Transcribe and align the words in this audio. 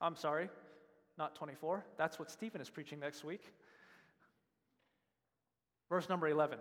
I'm 0.00 0.16
sorry, 0.16 0.48
not 1.18 1.34
24. 1.34 1.84
That's 1.98 2.18
what 2.18 2.30
Stephen 2.30 2.60
is 2.60 2.70
preaching 2.70 3.00
next 3.00 3.24
week. 3.24 3.42
Verse 5.88 6.08
number 6.08 6.28
11. 6.28 6.58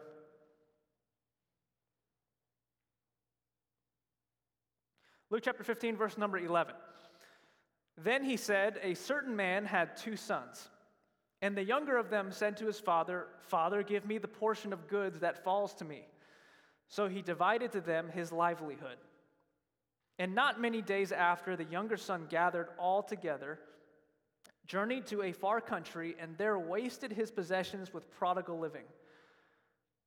Luke 5.30 5.44
chapter 5.44 5.64
15, 5.64 5.96
verse 5.96 6.18
number 6.18 6.40
11. 6.40 6.74
Then 8.04 8.24
he 8.24 8.36
said, 8.36 8.80
A 8.82 8.96
certain 8.96 9.36
man 9.36 9.66
had 9.66 9.96
two 9.96 10.16
sons. 10.16 10.70
And 11.42 11.56
the 11.56 11.64
younger 11.64 11.98
of 11.98 12.10
them 12.10 12.32
said 12.32 12.58
to 12.58 12.66
his 12.66 12.80
father, 12.80 13.28
Father, 13.48 13.84
give 13.84 14.06
me 14.06 14.18
the 14.18 14.28
portion 14.28 14.74
of 14.74 14.88
goods 14.88 15.20
that 15.20 15.44
falls 15.44 15.74
to 15.76 15.86
me. 15.86 16.02
So 16.88 17.08
he 17.08 17.22
divided 17.22 17.72
to 17.74 17.82
them 17.82 18.10
his 18.10 18.32
livelihood. 18.32 18.98
And 20.20 20.36
not 20.36 20.60
many 20.60 20.82
days 20.82 21.14
after, 21.14 21.56
the 21.56 21.64
younger 21.64 21.96
son 21.96 22.28
gathered 22.30 22.68
all 22.78 23.02
together, 23.02 23.58
journeyed 24.68 25.08
to 25.08 25.24
a 25.24 25.32
far 25.32 25.62
country, 25.62 26.16
and 26.20 26.38
there 26.38 26.60
wasted 26.60 27.14
his 27.14 27.32
possessions 27.32 27.94
with 27.94 28.12
prodigal 28.12 28.60
living. 28.60 28.84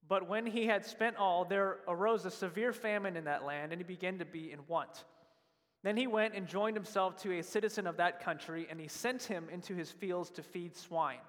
But 0.07 0.29
when 0.29 0.45
he 0.45 0.67
had 0.67 0.85
spent 0.85 1.17
all, 1.17 1.47
there 1.47 1.79
arose 1.89 2.27
a 2.27 2.31
severe 2.31 2.75
famine 2.75 3.17
in 3.17 3.25
that 3.25 3.45
land, 3.45 3.73
and 3.73 3.81
he 3.81 3.85
began 3.85 4.19
to 4.19 4.27
be 4.27 4.53
in 4.53 4.59
want. 4.69 5.05
Then 5.83 5.97
he 5.97 6.07
went 6.07 6.35
and 6.35 6.47
joined 6.47 6.77
himself 6.77 7.17
to 7.23 7.39
a 7.39 7.43
citizen 7.43 7.87
of 7.87 7.97
that 7.97 8.23
country, 8.23 8.67
and 8.71 8.79
he 8.79 8.89
sent 8.89 9.23
him 9.23 9.49
into 9.51 9.75
his 9.75 9.91
fields 9.91 10.29
to 10.33 10.43
feed 10.43 10.77
swine. 10.77 11.21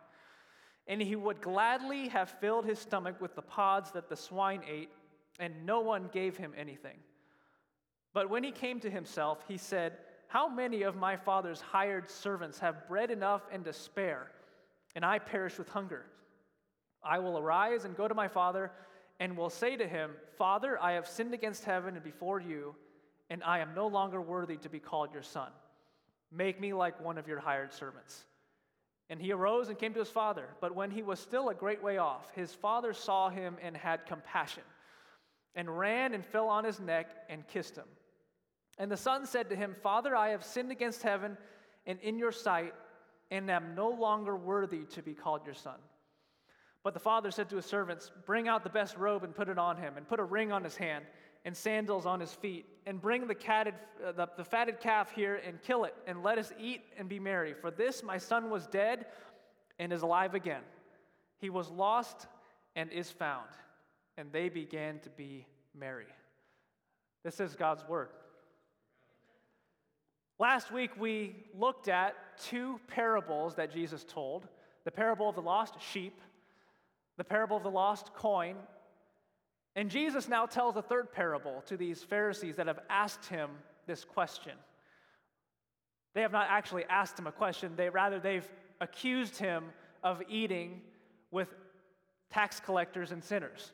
And 0.87 1.01
he 1.01 1.15
would 1.15 1.41
gladly 1.41 2.09
have 2.09 2.29
filled 2.29 2.65
his 2.65 2.79
stomach 2.79 3.21
with 3.21 3.33
the 3.35 3.41
pods 3.41 3.91
that 3.91 4.09
the 4.09 4.17
swine 4.17 4.61
ate, 4.69 4.89
and 5.39 5.65
no 5.65 5.79
one 5.79 6.09
gave 6.11 6.35
him 6.35 6.53
anything. 6.57 6.97
But 8.13 8.29
when 8.29 8.43
he 8.43 8.51
came 8.51 8.79
to 8.81 8.89
himself, 8.89 9.43
he 9.47 9.57
said, 9.57 9.97
How 10.27 10.47
many 10.47 10.83
of 10.83 10.95
my 10.95 11.15
father's 11.15 11.61
hired 11.61 12.09
servants 12.09 12.59
have 12.59 12.87
bread 12.87 13.11
enough 13.11 13.41
and 13.51 13.65
to 13.65 13.73
spare, 13.73 14.31
and 14.95 15.03
I 15.03 15.19
perish 15.19 15.57
with 15.57 15.69
hunger? 15.69 16.05
I 17.03 17.19
will 17.19 17.37
arise 17.37 17.85
and 17.85 17.97
go 17.97 18.07
to 18.07 18.13
my 18.13 18.27
father, 18.27 18.71
and 19.19 19.35
will 19.35 19.49
say 19.49 19.75
to 19.75 19.87
him, 19.87 20.11
Father, 20.37 20.81
I 20.81 20.93
have 20.93 21.07
sinned 21.07 21.33
against 21.33 21.65
heaven 21.65 21.95
and 21.95 22.03
before 22.03 22.39
you 22.39 22.75
and 23.33 23.43
I 23.43 23.59
am 23.59 23.73
no 23.73 23.87
longer 23.87 24.21
worthy 24.21 24.57
to 24.57 24.69
be 24.69 24.79
called 24.79 25.11
your 25.11 25.23
son. 25.23 25.49
Make 26.31 26.61
me 26.61 26.73
like 26.73 27.03
one 27.03 27.17
of 27.17 27.27
your 27.27 27.39
hired 27.39 27.73
servants. 27.73 28.25
And 29.09 29.19
he 29.19 29.31
arose 29.31 29.69
and 29.69 29.77
came 29.77 29.93
to 29.93 29.99
his 29.99 30.09
father. 30.09 30.49
But 30.61 30.75
when 30.75 30.91
he 30.91 31.01
was 31.01 31.19
still 31.19 31.49
a 31.49 31.55
great 31.55 31.81
way 31.81 31.97
off, 31.97 32.31
his 32.35 32.53
father 32.53 32.93
saw 32.93 33.29
him 33.29 33.57
and 33.61 33.75
had 33.75 34.05
compassion, 34.05 34.63
and 35.55 35.77
ran 35.77 36.13
and 36.13 36.23
fell 36.23 36.47
on 36.47 36.63
his 36.63 36.79
neck 36.79 37.07
and 37.27 37.47
kissed 37.47 37.75
him. 37.75 37.85
And 38.77 38.91
the 38.91 38.97
son 38.97 39.25
said 39.25 39.49
to 39.49 39.55
him, 39.55 39.75
Father, 39.81 40.15
I 40.15 40.29
have 40.29 40.43
sinned 40.43 40.71
against 40.71 41.03
heaven 41.03 41.37
and 41.85 41.99
in 41.99 42.17
your 42.17 42.31
sight, 42.31 42.73
and 43.29 43.49
am 43.49 43.75
no 43.75 43.89
longer 43.89 44.35
worthy 44.35 44.85
to 44.85 45.01
be 45.01 45.13
called 45.13 45.45
your 45.45 45.55
son. 45.55 45.77
But 46.83 46.93
the 46.93 46.99
father 46.99 47.31
said 47.31 47.49
to 47.49 47.55
his 47.55 47.65
servants, 47.65 48.11
Bring 48.25 48.47
out 48.47 48.63
the 48.63 48.69
best 48.69 48.97
robe 48.97 49.23
and 49.23 49.35
put 49.35 49.49
it 49.49 49.57
on 49.57 49.77
him, 49.77 49.97
and 49.97 50.07
put 50.07 50.19
a 50.19 50.23
ring 50.23 50.51
on 50.51 50.63
his 50.63 50.75
hand 50.75 51.05
and 51.45 51.55
sandals 51.55 52.05
on 52.05 52.19
his 52.19 52.33
feet, 52.33 52.65
and 52.85 53.01
bring 53.01 53.27
the, 53.27 53.35
catted, 53.35 53.73
uh, 54.05 54.13
the, 54.13 54.27
the 54.37 54.43
fatted 54.45 54.79
calf 54.79 55.11
here 55.11 55.41
and 55.45 55.61
kill 55.61 55.83
it, 55.83 55.93
and 56.07 56.23
let 56.23 56.37
us 56.37 56.53
eat 56.57 56.81
and 56.97 57.09
be 57.09 57.19
merry. 57.19 57.53
For 57.53 57.69
this 57.69 58.01
my 58.01 58.17
son 58.17 58.49
was 58.49 58.65
dead 58.67 59.07
and 59.77 59.91
is 59.91 60.03
alive 60.03 60.35
again. 60.35 60.61
He 61.39 61.49
was 61.49 61.69
lost 61.69 62.27
and 62.75 62.89
is 62.91 63.11
found. 63.11 63.49
And 64.17 64.31
they 64.31 64.47
began 64.47 64.99
to 64.99 65.09
be 65.09 65.45
merry. 65.77 66.05
This 67.23 67.39
is 67.39 67.55
God's 67.55 67.85
word. 67.87 68.09
Last 70.39 70.71
week 70.71 70.91
we 70.99 71.35
looked 71.57 71.87
at 71.87 72.15
two 72.37 72.79
parables 72.87 73.55
that 73.55 73.71
Jesus 73.71 74.03
told 74.03 74.47
the 74.85 74.91
parable 74.91 75.29
of 75.29 75.35
the 75.35 75.41
lost 75.41 75.75
sheep, 75.79 76.19
the 77.17 77.23
parable 77.23 77.55
of 77.55 77.63
the 77.63 77.71
lost 77.71 78.13
coin, 78.13 78.55
and 79.75 79.89
Jesus 79.89 80.27
now 80.27 80.45
tells 80.45 80.75
a 80.75 80.81
third 80.81 81.11
parable 81.11 81.63
to 81.67 81.77
these 81.77 82.03
Pharisees 82.03 82.57
that 82.57 82.67
have 82.67 82.79
asked 82.89 83.25
him 83.25 83.49
this 83.87 84.03
question. 84.03 84.53
They 86.13 86.21
have 86.21 86.31
not 86.31 86.47
actually 86.49 86.85
asked 86.89 87.17
him 87.17 87.27
a 87.27 87.31
question, 87.31 87.73
they 87.75 87.89
rather 87.89 88.19
they've 88.19 88.47
accused 88.81 89.37
him 89.37 89.65
of 90.03 90.21
eating 90.29 90.81
with 91.31 91.47
tax 92.29 92.59
collectors 92.59 93.11
and 93.11 93.23
sinners. 93.23 93.71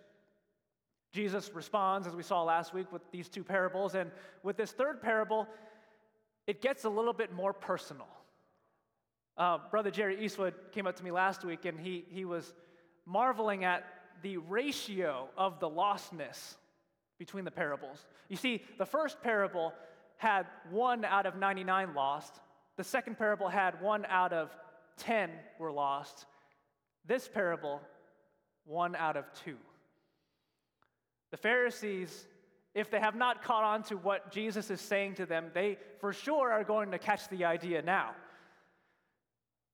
Jesus 1.11 1.51
responds, 1.53 2.05
as 2.05 2.15
we 2.15 2.21
saw 2.21 2.43
last 2.43 2.73
week, 2.73 2.91
with 2.91 3.01
these 3.11 3.29
two 3.29 3.43
parables. 3.43 3.95
And 3.95 4.11
with 4.43 4.57
this 4.57 4.71
third 4.71 5.01
parable, 5.01 5.47
it 6.49 6.63
gets 6.63 6.83
a 6.83 6.89
little 6.89 7.13
bit 7.13 7.31
more 7.31 7.53
personal. 7.53 8.07
Uh, 9.37 9.59
Brother 9.69 9.91
Jerry 9.91 10.25
Eastwood 10.25 10.55
came 10.71 10.87
up 10.87 10.95
to 10.95 11.03
me 11.03 11.11
last 11.11 11.45
week 11.45 11.65
and 11.65 11.79
he, 11.79 12.05
he 12.09 12.25
was 12.25 12.55
marveling 13.05 13.63
at 13.65 13.83
the 14.23 14.37
ratio 14.37 15.29
of 15.37 15.59
the 15.59 15.69
lostness 15.69 16.55
between 17.19 17.45
the 17.45 17.51
parables. 17.51 18.03
You 18.29 18.35
see, 18.35 18.63
the 18.79 18.85
first 18.87 19.21
parable 19.21 19.73
had 20.17 20.47
one 20.71 21.05
out 21.05 21.27
of 21.27 21.35
99 21.35 21.93
lost, 21.93 22.39
the 22.77 22.83
second 22.83 23.19
parable 23.19 23.47
had 23.47 23.79
one 23.79 24.07
out 24.07 24.33
of 24.33 24.49
10 24.97 25.29
were 25.59 25.71
lost. 25.71 26.25
This 27.05 27.27
parable, 27.27 27.79
one 28.65 28.95
out 28.95 29.17
of 29.17 29.25
two. 29.45 29.57
The 31.29 31.37
Pharisees, 31.37 32.25
if 32.75 32.91
they 32.91 32.99
have 32.99 33.15
not 33.15 33.43
caught 33.43 33.63
on 33.63 33.83
to 33.83 33.95
what 33.95 34.31
Jesus 34.31 34.69
is 34.69 34.79
saying 34.79 35.15
to 35.15 35.25
them, 35.25 35.51
they 35.53 35.77
for 35.99 36.13
sure 36.13 36.51
are 36.51 36.63
going 36.63 36.91
to 36.91 36.99
catch 36.99 37.27
the 37.29 37.45
idea 37.45 37.81
now. 37.81 38.11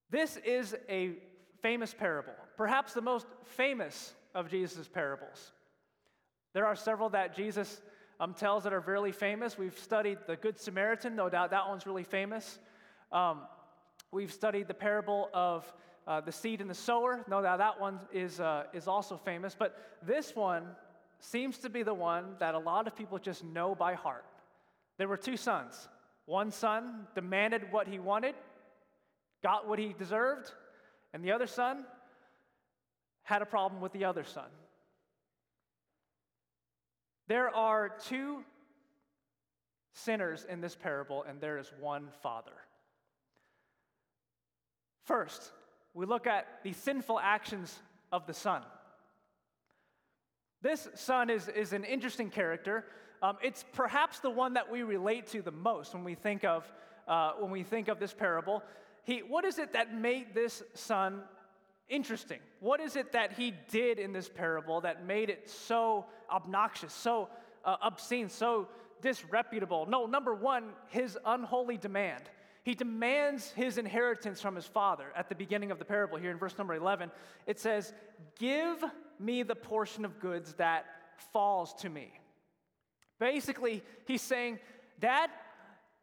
This 0.10 0.38
is 0.38 0.76
a 0.88 1.14
famous 1.62 1.94
parable, 1.94 2.34
perhaps 2.58 2.94
the 2.94 3.02
most 3.02 3.28
famous 3.44 4.14
of 4.34 4.50
Jesus' 4.50 4.88
parables. 4.88 5.52
There 6.54 6.66
are 6.66 6.76
several 6.76 7.10
that 7.10 7.36
Jesus 7.36 7.82
um, 8.20 8.34
tells 8.34 8.64
that 8.64 8.72
are 8.72 8.82
very 8.82 9.12
famous. 9.12 9.58
We've 9.58 9.78
studied 9.78 10.20
the 10.28 10.38
Good 10.38 10.58
Samaritan, 10.58 11.16
no 11.16 11.30
doubt 11.30 11.52
that 11.52 11.68
one's 11.68 11.86
really 11.86 12.04
famous. 12.04 12.60
Um, 13.12 13.42
we've 14.12 14.32
studied 14.32 14.68
the 14.68 14.74
parable 14.74 15.30
of 15.34 15.72
uh, 16.08 16.22
the 16.22 16.32
seed 16.32 16.62
and 16.62 16.70
the 16.70 16.76
sower, 16.76 17.26
no 17.28 17.42
doubt 17.42 17.58
that 17.58 17.80
one 17.80 18.00
is, 18.14 18.40
uh, 18.40 18.66
is 18.74 18.88
also 18.88 19.18
famous. 19.18 19.56
But 19.58 19.78
this 20.06 20.36
one 20.36 20.68
seems 21.20 21.58
to 21.60 21.70
be 21.70 21.84
the 21.84 21.94
one 21.94 22.36
that 22.40 22.56
a 22.56 22.60
lot 22.60 22.88
of 22.88 22.96
people 22.96 23.18
just 23.18 23.44
know 23.44 23.76
by 23.76 23.94
heart. 23.94 24.26
There 24.98 25.08
were 25.08 25.18
two 25.18 25.38
sons. 25.38 25.88
One 26.26 26.52
son 26.52 27.08
demanded 27.14 27.72
what 27.72 27.88
he 27.88 28.00
wanted, 28.00 28.36
got 29.44 29.68
what 29.68 29.80
he 29.80 29.94
deserved, 29.98 30.52
and 31.14 31.24
the 31.24 31.32
other 31.32 31.48
son 31.48 31.86
had 33.24 33.42
a 33.42 33.46
problem 33.46 33.82
with 33.82 33.92
the 33.92 34.06
other 34.06 34.24
son. 34.24 34.50
There 37.28 37.54
are 37.56 37.90
two 37.90 38.44
sinners 39.94 40.46
in 40.48 40.62
this 40.62 40.76
parable, 40.76 41.24
and 41.28 41.42
there 41.42 41.58
is 41.58 41.72
one 41.80 42.10
father. 42.22 42.52
First, 45.04 45.52
we 45.94 46.06
look 46.06 46.28
at 46.28 46.46
the 46.64 46.74
sinful 46.74 47.20
actions 47.20 47.80
of 48.12 48.28
the 48.28 48.34
son. 48.34 48.62
This 50.66 50.88
son 50.96 51.30
is, 51.30 51.48
is 51.48 51.74
an 51.74 51.84
interesting 51.84 52.32
character. 52.32 52.86
Um, 53.22 53.38
it's 53.44 53.64
perhaps 53.74 54.18
the 54.18 54.32
one 54.32 54.56
that 54.56 54.72
we 54.72 54.82
relate 54.82 55.28
to 55.28 55.44
the 55.44 55.52
most 55.52 55.94
when 55.94 56.04
we 56.04 56.16
think 56.16 56.44
of, 56.44 56.66
uh, 57.08 57.34
when 57.34 57.52
we 57.52 57.62
think 57.62 57.88
of 57.88 58.00
this 58.00 58.14
parable. 58.14 58.64
He, 59.04 59.20
what 59.20 59.46
is 59.46 59.60
it 59.60 59.74
that 59.74 59.94
made 59.94 60.34
this 60.34 60.64
son 60.74 61.22
interesting? 61.88 62.40
What 62.62 62.80
is 62.80 62.96
it 62.96 63.12
that 63.12 63.34
he 63.34 63.54
did 63.70 64.00
in 64.00 64.12
this 64.12 64.28
parable 64.28 64.82
that 64.82 65.06
made 65.06 65.30
it 65.30 65.48
so 65.48 66.08
obnoxious, 66.32 66.94
so 66.94 67.30
uh, 67.64 67.76
obscene, 67.84 68.28
so 68.28 68.68
disreputable? 69.04 69.86
No, 69.86 70.08
number 70.08 70.34
one, 70.34 70.72
his 70.88 71.16
unholy 71.28 71.78
demand. 71.78 72.24
He 72.64 72.74
demands 72.74 73.52
his 73.52 73.78
inheritance 73.78 74.42
from 74.42 74.56
his 74.56 74.66
father 74.66 75.14
at 75.16 75.30
the 75.30 75.36
beginning 75.36 75.70
of 75.70 75.78
the 75.78 75.86
parable 75.86 76.18
here 76.18 76.32
in 76.32 76.40
verse 76.40 76.58
number 76.58 76.74
11. 76.74 77.12
It 77.46 77.60
says, 77.60 77.94
Give 78.40 78.84
me 79.20 79.44
the 79.44 79.56
portion 79.56 80.06
of 80.06 80.20
goods 80.20 80.54
that 80.54 80.86
falls 81.32 81.74
to 81.76 81.90
me. 81.90 82.12
Basically, 83.20 83.84
he's 84.06 84.22
saying, 84.22 84.60
Dad, 85.00 85.30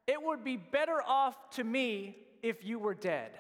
it 0.07 0.23
would 0.23 0.45
be 0.45 0.57
better 0.57 1.03
off 1.03 1.51
to 1.51 1.65
me 1.65 2.17
if 2.43 2.65
you 2.65 2.79
were 2.79 2.95
dead. 2.95 3.31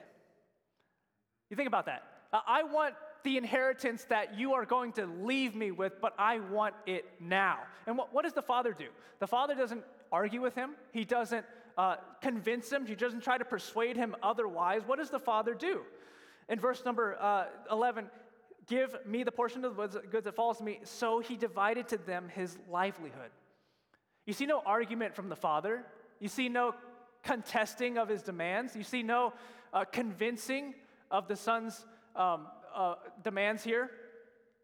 You 1.50 1.56
think 1.56 1.69
about 1.69 1.86
that. 1.86 2.02
I 2.32 2.62
want 2.62 2.94
the 3.24 3.36
inheritance 3.36 4.04
that 4.08 4.38
you 4.38 4.54
are 4.54 4.64
going 4.64 4.92
to 4.92 5.06
leave 5.06 5.54
me 5.54 5.70
with, 5.70 6.00
but 6.00 6.14
I 6.19 6.40
want 6.40 6.74
it 6.86 7.04
now. 7.20 7.58
And 7.86 7.96
what, 7.96 8.12
what 8.12 8.22
does 8.22 8.32
the 8.32 8.42
father 8.42 8.72
do? 8.72 8.88
The 9.20 9.26
father 9.26 9.54
doesn't 9.54 9.84
argue 10.10 10.40
with 10.40 10.54
him, 10.54 10.70
he 10.92 11.04
doesn't 11.04 11.44
uh, 11.78 11.96
convince 12.20 12.70
him, 12.70 12.86
he 12.86 12.94
doesn't 12.94 13.22
try 13.22 13.38
to 13.38 13.44
persuade 13.44 13.96
him 13.96 14.16
otherwise. 14.22 14.82
What 14.84 14.98
does 14.98 15.10
the 15.10 15.19
father 15.19 15.54
do? 15.54 15.82
In 16.48 16.58
verse 16.58 16.84
number 16.84 17.16
uh, 17.20 17.46
11, 17.70 18.06
give 18.67 18.94
me 19.06 19.23
the 19.23 19.32
portion 19.32 19.64
of 19.64 19.76
the 19.76 20.03
goods 20.11 20.25
that 20.25 20.35
falls 20.35 20.59
to 20.59 20.64
me. 20.64 20.81
So 20.85 21.20
he 21.20 21.37
divided 21.37 21.88
to 21.88 21.97
them 21.97 22.29
his 22.29 22.56
livelihood. 22.70 23.31
You 24.26 24.32
see 24.32 24.47
no 24.47 24.62
argument 24.64 25.14
from 25.14 25.29
the 25.29 25.37
father. 25.37 25.85
You 26.20 26.29
see 26.29 26.49
no 26.49 26.75
contesting 27.23 27.99
of 27.99 28.09
his 28.09 28.23
demands. 28.23 28.76
You 28.76 28.85
see 28.85 29.03
no 29.03 29.32
uh, 29.73 29.85
convincing 29.85 30.75
of 31.11 31.29
the 31.29 31.37
son's 31.37 31.85
um, 32.14 32.47
uh, 32.75 32.94
demands 33.23 33.64
here. 33.64 33.91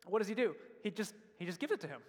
What 0.07 0.21
does 0.21 0.29
he 0.29 0.35
do? 0.35 0.55
He 0.83 0.91
just, 0.91 1.15
he 1.39 1.45
just 1.45 1.59
gives 1.59 1.73
it 1.73 1.81
to 1.81 1.89
him. 1.89 2.01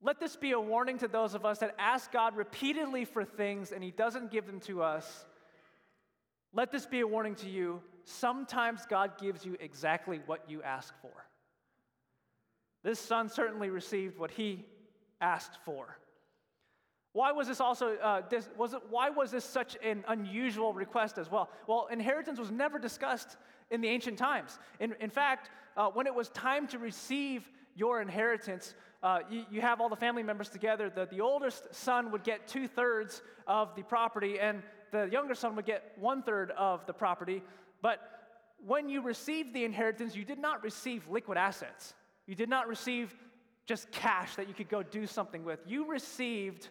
Let 0.00 0.20
this 0.20 0.36
be 0.36 0.52
a 0.52 0.60
warning 0.60 0.98
to 0.98 1.08
those 1.08 1.34
of 1.34 1.44
us 1.44 1.58
that 1.58 1.74
ask 1.78 2.12
God 2.12 2.36
repeatedly 2.36 3.04
for 3.04 3.24
things 3.24 3.72
and 3.72 3.82
he 3.82 3.90
doesn't 3.90 4.30
give 4.30 4.46
them 4.46 4.60
to 4.60 4.82
us. 4.82 5.26
Let 6.52 6.70
this 6.70 6.86
be 6.86 7.00
a 7.00 7.06
warning 7.06 7.34
to 7.36 7.48
you. 7.48 7.82
Sometimes 8.08 8.86
God 8.88 9.20
gives 9.20 9.44
you 9.44 9.58
exactly 9.60 10.22
what 10.24 10.42
you 10.48 10.62
ask 10.62 10.94
for. 11.02 11.26
This 12.82 12.98
son 12.98 13.28
certainly 13.28 13.68
received 13.68 14.18
what 14.18 14.30
he 14.30 14.64
asked 15.20 15.58
for. 15.66 15.98
Why 17.12 17.32
was 17.32 17.48
this 17.48 17.60
also, 17.60 17.96
uh, 17.96 18.22
this, 18.30 18.48
was 18.56 18.72
it, 18.72 18.80
why 18.88 19.10
was 19.10 19.30
this 19.30 19.44
such 19.44 19.76
an 19.84 20.04
unusual 20.08 20.72
request 20.72 21.18
as 21.18 21.30
well? 21.30 21.50
Well, 21.66 21.88
inheritance 21.92 22.38
was 22.38 22.50
never 22.50 22.78
discussed 22.78 23.36
in 23.70 23.82
the 23.82 23.88
ancient 23.88 24.16
times. 24.16 24.58
In, 24.80 24.94
in 25.00 25.10
fact, 25.10 25.50
uh, 25.76 25.88
when 25.88 26.06
it 26.06 26.14
was 26.14 26.30
time 26.30 26.66
to 26.68 26.78
receive 26.78 27.46
your 27.74 28.00
inheritance, 28.00 28.74
uh, 29.02 29.18
you, 29.30 29.44
you, 29.50 29.60
have 29.60 29.82
all 29.82 29.90
the 29.90 29.96
family 29.96 30.22
members 30.22 30.48
together. 30.48 30.88
The, 30.88 31.06
the 31.10 31.20
oldest 31.20 31.74
son 31.74 32.10
would 32.10 32.24
get 32.24 32.48
two 32.48 32.68
thirds 32.68 33.20
of 33.46 33.76
the 33.76 33.82
property, 33.82 34.40
and 34.40 34.62
the 34.92 35.04
younger 35.12 35.34
son 35.34 35.54
would 35.56 35.66
get 35.66 35.92
one 35.98 36.22
third 36.22 36.52
of 36.52 36.86
the 36.86 36.94
property. 36.94 37.42
But 37.80 38.00
when 38.64 38.88
you 38.88 39.02
received 39.02 39.54
the 39.54 39.64
inheritance, 39.64 40.16
you 40.16 40.24
did 40.24 40.38
not 40.38 40.62
receive 40.62 41.08
liquid 41.08 41.38
assets. 41.38 41.94
You 42.26 42.34
did 42.34 42.48
not 42.48 42.68
receive 42.68 43.14
just 43.66 43.90
cash 43.90 44.34
that 44.36 44.48
you 44.48 44.54
could 44.54 44.68
go 44.68 44.82
do 44.82 45.06
something 45.06 45.44
with. 45.44 45.60
You 45.66 45.90
received 45.90 46.68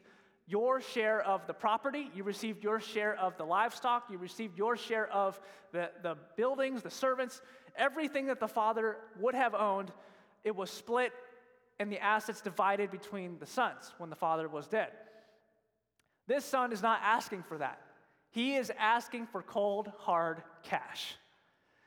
your 0.48 0.82
share 0.82 1.22
of 1.22 1.46
the 1.46 1.54
property, 1.54 2.10
you 2.16 2.24
received 2.24 2.64
your 2.64 2.80
share 2.80 3.16
of 3.20 3.38
the 3.38 3.44
livestock, 3.44 4.06
you 4.10 4.18
received 4.18 4.58
your 4.58 4.78
share 4.78 5.08
of 5.12 5.40
the, 5.74 5.92
the 6.02 6.16
buildings, 6.38 6.82
the 6.82 6.90
servants, 6.90 7.42
everything 7.76 8.28
that 8.28 8.40
the 8.40 8.48
father 8.48 8.98
would 9.20 9.36
have 9.36 9.54
owned, 9.54 9.92
it 10.44 10.56
was 10.56 10.72
split 10.72 11.12
and 11.80 11.92
the 11.92 12.00
assets 12.00 12.42
divided 12.42 12.92
between 12.92 13.38
the 13.40 13.46
sons 13.46 13.94
when 13.98 14.10
the 14.10 14.16
father 14.16 14.48
was 14.48 14.68
dead. 14.68 14.92
This 16.28 16.44
son 16.44 16.72
is 16.72 16.82
not 16.82 17.00
asking 17.04 17.44
for 17.44 17.58
that. 17.60 17.80
He 18.38 18.54
is 18.56 18.72
asking 18.78 19.26
for 19.26 19.42
cold, 19.42 19.92
hard 19.98 20.44
cash. 20.62 21.16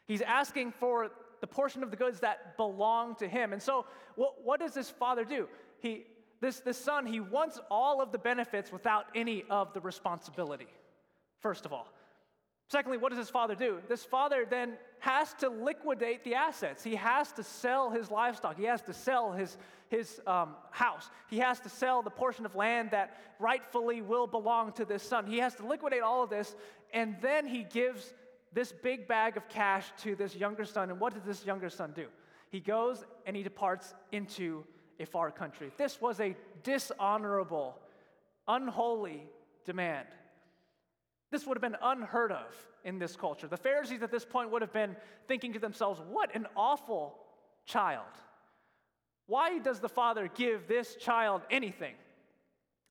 He's 0.08 0.20
asking 0.20 0.72
for 0.72 1.12
the 1.40 1.46
portion 1.46 1.84
of 1.84 1.92
the 1.92 1.96
goods 1.96 2.18
that 2.20 2.56
belong 2.56 3.14
to 3.20 3.28
him. 3.28 3.52
And 3.52 3.62
so, 3.62 3.86
what, 4.16 4.44
what 4.44 4.58
does 4.58 4.74
this 4.74 4.90
father 4.90 5.24
do? 5.24 5.48
He, 5.78 6.06
this, 6.40 6.58
this 6.58 6.76
son, 6.76 7.06
he 7.06 7.20
wants 7.20 7.60
all 7.70 8.02
of 8.02 8.10
the 8.10 8.18
benefits 8.18 8.72
without 8.72 9.04
any 9.14 9.44
of 9.48 9.72
the 9.74 9.80
responsibility, 9.80 10.66
first 11.38 11.66
of 11.66 11.72
all. 11.72 11.86
Secondly, 12.70 12.98
what 12.98 13.08
does 13.08 13.18
his 13.18 13.28
father 13.28 13.56
do? 13.56 13.78
This 13.88 14.04
father 14.04 14.46
then 14.48 14.74
has 15.00 15.34
to 15.40 15.48
liquidate 15.48 16.22
the 16.22 16.36
assets. 16.36 16.84
He 16.84 16.94
has 16.94 17.32
to 17.32 17.42
sell 17.42 17.90
his 17.90 18.12
livestock. 18.12 18.56
He 18.56 18.62
has 18.62 18.80
to 18.82 18.92
sell 18.92 19.32
his, 19.32 19.56
his 19.88 20.20
um, 20.24 20.54
house. 20.70 21.10
He 21.28 21.38
has 21.38 21.58
to 21.60 21.68
sell 21.68 22.00
the 22.00 22.10
portion 22.10 22.46
of 22.46 22.54
land 22.54 22.92
that 22.92 23.18
rightfully 23.40 24.02
will 24.02 24.28
belong 24.28 24.70
to 24.74 24.84
this 24.84 25.02
son. 25.02 25.26
He 25.26 25.38
has 25.38 25.56
to 25.56 25.66
liquidate 25.66 26.02
all 26.02 26.22
of 26.22 26.30
this, 26.30 26.54
and 26.92 27.16
then 27.20 27.44
he 27.44 27.64
gives 27.64 28.14
this 28.52 28.70
big 28.70 29.08
bag 29.08 29.36
of 29.36 29.48
cash 29.48 29.86
to 30.02 30.14
this 30.14 30.36
younger 30.36 30.64
son. 30.64 30.90
And 30.90 31.00
what 31.00 31.12
does 31.12 31.24
this 31.24 31.44
younger 31.44 31.70
son 31.70 31.92
do? 31.92 32.06
He 32.50 32.60
goes 32.60 33.04
and 33.26 33.34
he 33.34 33.42
departs 33.42 33.94
into 34.12 34.64
a 35.00 35.06
far 35.06 35.32
country. 35.32 35.72
This 35.76 36.00
was 36.00 36.20
a 36.20 36.36
dishonorable, 36.62 37.78
unholy 38.46 39.24
demand. 39.64 40.06
This 41.30 41.46
would 41.46 41.56
have 41.56 41.62
been 41.62 41.80
unheard 41.82 42.32
of 42.32 42.54
in 42.84 42.98
this 42.98 43.16
culture. 43.16 43.46
The 43.46 43.56
Pharisees 43.56 44.02
at 44.02 44.10
this 44.10 44.24
point 44.24 44.50
would 44.50 44.62
have 44.62 44.72
been 44.72 44.96
thinking 45.28 45.52
to 45.52 45.58
themselves, 45.58 46.00
what 46.10 46.34
an 46.34 46.46
awful 46.56 47.16
child. 47.64 48.06
Why 49.26 49.58
does 49.58 49.78
the 49.78 49.88
father 49.88 50.28
give 50.34 50.66
this 50.66 50.96
child 50.96 51.42
anything? 51.50 51.94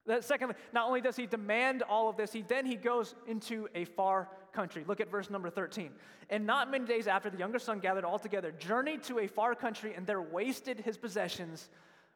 That 0.05 0.23
secondly, 0.23 0.55
not 0.73 0.87
only 0.87 1.01
does 1.01 1.17
he 1.17 1.25
demand 1.25 1.83
all 1.83 2.09
of 2.09 2.15
this, 2.15 2.31
he 2.31 2.41
then 2.41 2.65
he 2.65 2.75
goes 2.75 3.13
into 3.27 3.67
a 3.75 3.85
far 3.85 4.29
country. 4.53 4.83
Look 4.87 5.01
at 5.01 5.11
verse 5.11 5.29
number 5.29 5.49
13. 5.49 5.91
And 6.29 6.45
not 6.45 6.71
many 6.71 6.85
days 6.85 7.07
after 7.07 7.29
the 7.29 7.37
younger 7.37 7.59
son 7.59 7.79
gathered 7.79 8.05
all 8.05 8.19
together, 8.19 8.51
journeyed 8.51 9.03
to 9.03 9.19
a 9.19 9.27
far 9.27 9.53
country, 9.53 9.93
and 9.95 10.07
there 10.07 10.21
wasted 10.21 10.79
his 10.79 10.97
possessions 10.97 11.69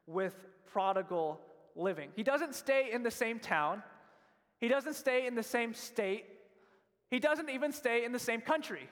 with 0.07 0.35
prodigal 0.71 1.39
living. 1.75 2.09
He 2.15 2.23
doesn't 2.23 2.55
stay 2.55 2.91
in 2.91 3.03
the 3.03 3.11
same 3.11 3.39
town, 3.39 3.83
he 4.63 4.69
doesn't 4.69 4.93
stay 4.93 5.27
in 5.27 5.35
the 5.35 5.43
same 5.43 5.73
state, 5.73 6.23
he 7.11 7.19
doesn't 7.19 7.49
even 7.49 7.73
stay 7.73 8.05
in 8.05 8.13
the 8.13 8.17
same 8.19 8.39
country. 8.39 8.87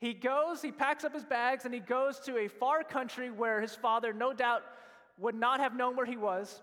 He 0.00 0.12
goes, 0.12 0.60
he 0.60 0.72
packs 0.72 1.04
up 1.04 1.14
his 1.14 1.24
bags, 1.24 1.64
and 1.64 1.72
he 1.72 1.78
goes 1.78 2.18
to 2.26 2.36
a 2.36 2.48
far 2.48 2.82
country 2.82 3.30
where 3.30 3.60
his 3.60 3.76
father, 3.76 4.12
no 4.12 4.32
doubt, 4.32 4.62
would 5.18 5.36
not 5.36 5.60
have 5.60 5.76
known 5.76 5.94
where 5.94 6.04
he 6.04 6.16
was. 6.16 6.60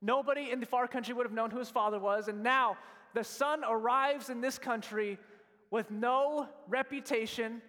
Nobody 0.00 0.52
in 0.52 0.60
the 0.60 0.66
far 0.66 0.86
country 0.86 1.14
would 1.14 1.26
have 1.26 1.32
known 1.32 1.50
who 1.50 1.58
his 1.58 1.68
father 1.68 1.98
was. 1.98 2.28
And 2.28 2.44
now 2.44 2.76
the 3.12 3.24
son 3.24 3.64
arrives 3.68 4.30
in 4.30 4.40
this 4.40 4.56
country 4.56 5.18
with 5.72 5.90
no 5.90 6.48
reputation, 6.68 7.60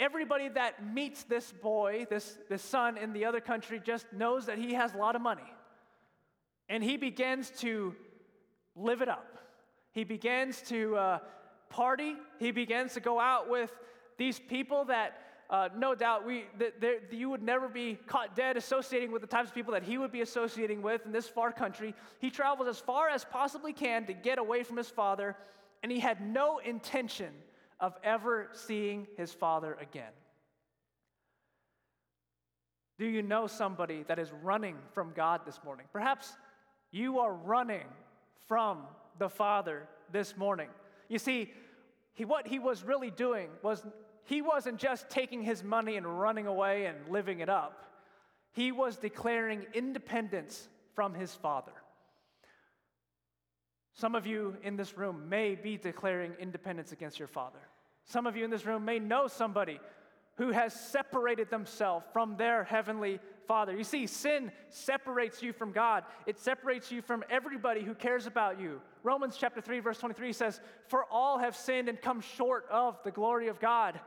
Everybody 0.00 0.48
that 0.48 0.94
meets 0.94 1.24
this 1.24 1.52
boy, 1.52 2.06
this, 2.08 2.38
this 2.48 2.62
son 2.62 2.96
in 2.96 3.12
the 3.12 3.26
other 3.26 3.40
country, 3.40 3.78
just 3.84 4.10
knows 4.14 4.46
that 4.46 4.56
he 4.56 4.72
has 4.72 4.94
a 4.94 4.96
lot 4.96 5.14
of 5.14 5.20
money. 5.20 5.52
And 6.70 6.82
he 6.82 6.96
begins 6.96 7.50
to 7.58 7.94
live 8.80 9.02
it 9.02 9.08
up. 9.08 9.38
He 9.92 10.04
begins 10.04 10.62
to 10.62 10.96
uh, 10.96 11.18
party. 11.68 12.16
He 12.38 12.50
begins 12.50 12.94
to 12.94 13.00
go 13.00 13.20
out 13.20 13.48
with 13.48 13.70
these 14.18 14.38
people 14.38 14.84
that 14.86 15.18
uh, 15.50 15.68
no 15.76 15.96
doubt 15.96 16.24
we, 16.24 16.44
that 16.58 17.12
you 17.12 17.28
would 17.28 17.42
never 17.42 17.68
be 17.68 17.98
caught 18.06 18.36
dead 18.36 18.56
associating 18.56 19.10
with 19.10 19.20
the 19.20 19.26
types 19.26 19.48
of 19.48 19.54
people 19.54 19.72
that 19.72 19.82
he 19.82 19.98
would 19.98 20.12
be 20.12 20.20
associating 20.20 20.80
with 20.80 21.04
in 21.04 21.10
this 21.10 21.26
far 21.26 21.50
country. 21.50 21.92
He 22.20 22.30
travels 22.30 22.68
as 22.68 22.78
far 22.78 23.08
as 23.08 23.24
possibly 23.24 23.72
can 23.72 24.06
to 24.06 24.12
get 24.12 24.38
away 24.38 24.62
from 24.62 24.76
his 24.76 24.88
father, 24.88 25.36
and 25.82 25.90
he 25.90 25.98
had 25.98 26.20
no 26.20 26.58
intention 26.58 27.32
of 27.80 27.94
ever 28.04 28.50
seeing 28.52 29.08
his 29.16 29.32
father 29.32 29.76
again. 29.80 30.12
Do 33.00 33.06
you 33.06 33.22
know 33.22 33.48
somebody 33.48 34.04
that 34.06 34.20
is 34.20 34.30
running 34.44 34.76
from 34.92 35.12
God 35.16 35.40
this 35.44 35.58
morning? 35.64 35.86
Perhaps 35.92 36.36
you 36.92 37.18
are 37.18 37.32
running 37.32 37.86
from 38.46 38.78
the 39.18 39.28
Father 39.28 39.88
this 40.12 40.36
morning. 40.36 40.68
You 41.08 41.18
see, 41.18 41.52
he, 42.14 42.24
what 42.24 42.46
he 42.46 42.58
was 42.58 42.82
really 42.82 43.10
doing 43.10 43.48
was 43.62 43.82
he 44.24 44.42
wasn't 44.42 44.78
just 44.78 45.08
taking 45.08 45.42
his 45.42 45.64
money 45.64 45.96
and 45.96 46.20
running 46.20 46.46
away 46.46 46.86
and 46.86 46.96
living 47.08 47.40
it 47.40 47.48
up, 47.48 47.84
he 48.52 48.72
was 48.72 48.96
declaring 48.96 49.66
independence 49.74 50.68
from 50.94 51.14
his 51.14 51.34
Father. 51.34 51.72
Some 53.94 54.14
of 54.14 54.26
you 54.26 54.56
in 54.62 54.76
this 54.76 54.96
room 54.96 55.28
may 55.28 55.54
be 55.54 55.76
declaring 55.76 56.32
independence 56.38 56.92
against 56.92 57.18
your 57.18 57.28
father. 57.28 57.58
Some 58.04 58.26
of 58.26 58.36
you 58.36 58.44
in 58.44 58.50
this 58.50 58.64
room 58.64 58.84
may 58.84 58.98
know 58.98 59.26
somebody 59.26 59.78
who 60.36 60.50
has 60.50 60.72
separated 60.72 61.50
themselves 61.50 62.06
from 62.12 62.36
their 62.36 62.64
heavenly 62.64 63.20
Father. 63.46 63.76
You 63.76 63.84
see, 63.84 64.06
sin 64.06 64.52
separates 64.68 65.42
you 65.42 65.52
from 65.52 65.72
God, 65.72 66.04
it 66.26 66.38
separates 66.38 66.90
you 66.90 67.02
from 67.02 67.24
everybody 67.28 67.82
who 67.82 67.94
cares 67.94 68.26
about 68.26 68.60
you. 68.60 68.80
Romans 69.02 69.36
chapter 69.38 69.60
3, 69.60 69.80
verse 69.80 69.98
23 69.98 70.32
says, 70.32 70.60
For 70.88 71.04
all 71.04 71.38
have 71.38 71.56
sinned 71.56 71.88
and 71.88 72.00
come 72.00 72.20
short 72.20 72.66
of 72.70 72.98
the 73.04 73.10
glory 73.10 73.48
of 73.48 73.60
God. 73.60 74.00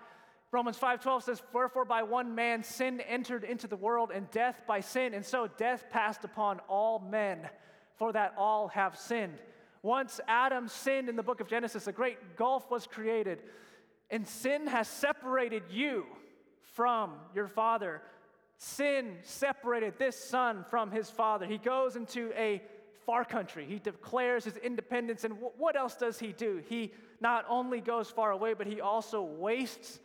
Romans 0.53 0.77
5:12 0.77 1.23
says, 1.23 1.41
"Wherefore 1.51 1.83
by 1.83 2.03
one 2.03 2.35
man 2.35 2.61
sin 2.61 3.01
entered 3.01 3.43
into 3.43 3.67
the 3.67 3.75
world, 3.75 4.11
and 4.11 4.29
death 4.29 4.61
by 4.67 4.81
sin, 4.81 5.15
and 5.15 5.25
so 5.25 5.47
death 5.47 5.89
passed 5.89 6.23
upon 6.23 6.59
all 6.67 6.99
men, 6.99 7.49
for 7.95 8.11
that 8.11 8.35
all 8.37 8.67
have 8.67 8.95
sinned." 8.95 9.39
Once 9.81 10.21
Adam 10.27 10.67
sinned 10.67 11.09
in 11.09 11.15
the 11.15 11.23
book 11.23 11.39
of 11.39 11.47
Genesis, 11.47 11.87
a 11.87 11.91
great 11.91 12.37
gulf 12.37 12.69
was 12.69 12.85
created 12.85 13.41
and 14.13 14.27
sin 14.27 14.67
has 14.67 14.87
separated 14.87 15.63
you 15.71 16.05
from 16.75 17.13
your 17.33 17.47
father. 17.47 17.99
Sin 18.57 19.17
separated 19.23 19.97
this 19.97 20.15
son 20.15 20.63
from 20.69 20.91
his 20.91 21.09
father. 21.09 21.47
He 21.47 21.57
goes 21.57 21.95
into 21.95 22.31
a 22.37 22.61
far 23.07 23.25
country. 23.25 23.65
He 23.67 23.79
declares 23.79 24.45
his 24.45 24.55
independence. 24.57 25.23
And 25.23 25.33
what 25.57 25.75
else 25.75 25.95
does 25.95 26.19
he 26.19 26.31
do? 26.31 26.61
He 26.69 26.93
not 27.21 27.43
only 27.49 27.81
goes 27.81 28.07
far 28.07 28.29
away, 28.29 28.53
but 28.53 28.67
he 28.67 28.81
also 28.81 29.23
wastes 29.23 29.99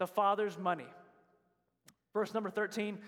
the 0.00 0.08
father's 0.08 0.58
money. 0.58 0.88
Verse 2.12 2.34
number 2.34 2.50
13, 2.50 2.98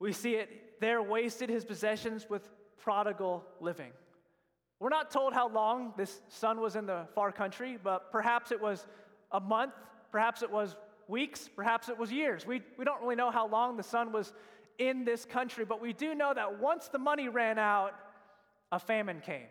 we 0.00 0.12
see 0.12 0.34
it 0.34 0.80
there 0.80 1.00
wasted 1.00 1.48
his 1.48 1.64
possessions 1.64 2.26
with 2.28 2.48
prodigal 2.76 3.44
living. 3.60 3.92
We're 4.80 4.88
not 4.88 5.12
told 5.12 5.32
how 5.32 5.48
long 5.48 5.94
this 5.96 6.20
son 6.28 6.60
was 6.60 6.74
in 6.74 6.86
the 6.86 7.06
far 7.14 7.30
country, 7.30 7.78
but 7.80 8.10
perhaps 8.10 8.50
it 8.50 8.60
was 8.60 8.84
a 9.32 9.40
month, 9.40 9.72
perhaps 10.10 10.42
it 10.42 10.50
was 10.50 10.76
weeks, 11.06 11.48
perhaps 11.54 11.88
it 11.88 11.98
was 11.98 12.12
years. 12.12 12.46
We, 12.46 12.62
we 12.78 12.84
don't 12.84 13.00
really 13.02 13.16
know 13.16 13.30
how 13.30 13.48
long 13.48 13.76
the 13.76 13.82
son 13.82 14.12
was 14.12 14.32
in 14.78 15.04
this 15.04 15.24
country, 15.24 15.64
but 15.64 15.80
we 15.80 15.92
do 15.92 16.14
know 16.14 16.32
that 16.34 16.60
once 16.60 16.88
the 16.88 16.98
money 16.98 17.28
ran 17.28 17.58
out, 17.58 17.94
a 18.70 18.78
famine 18.78 19.20
came. 19.20 19.46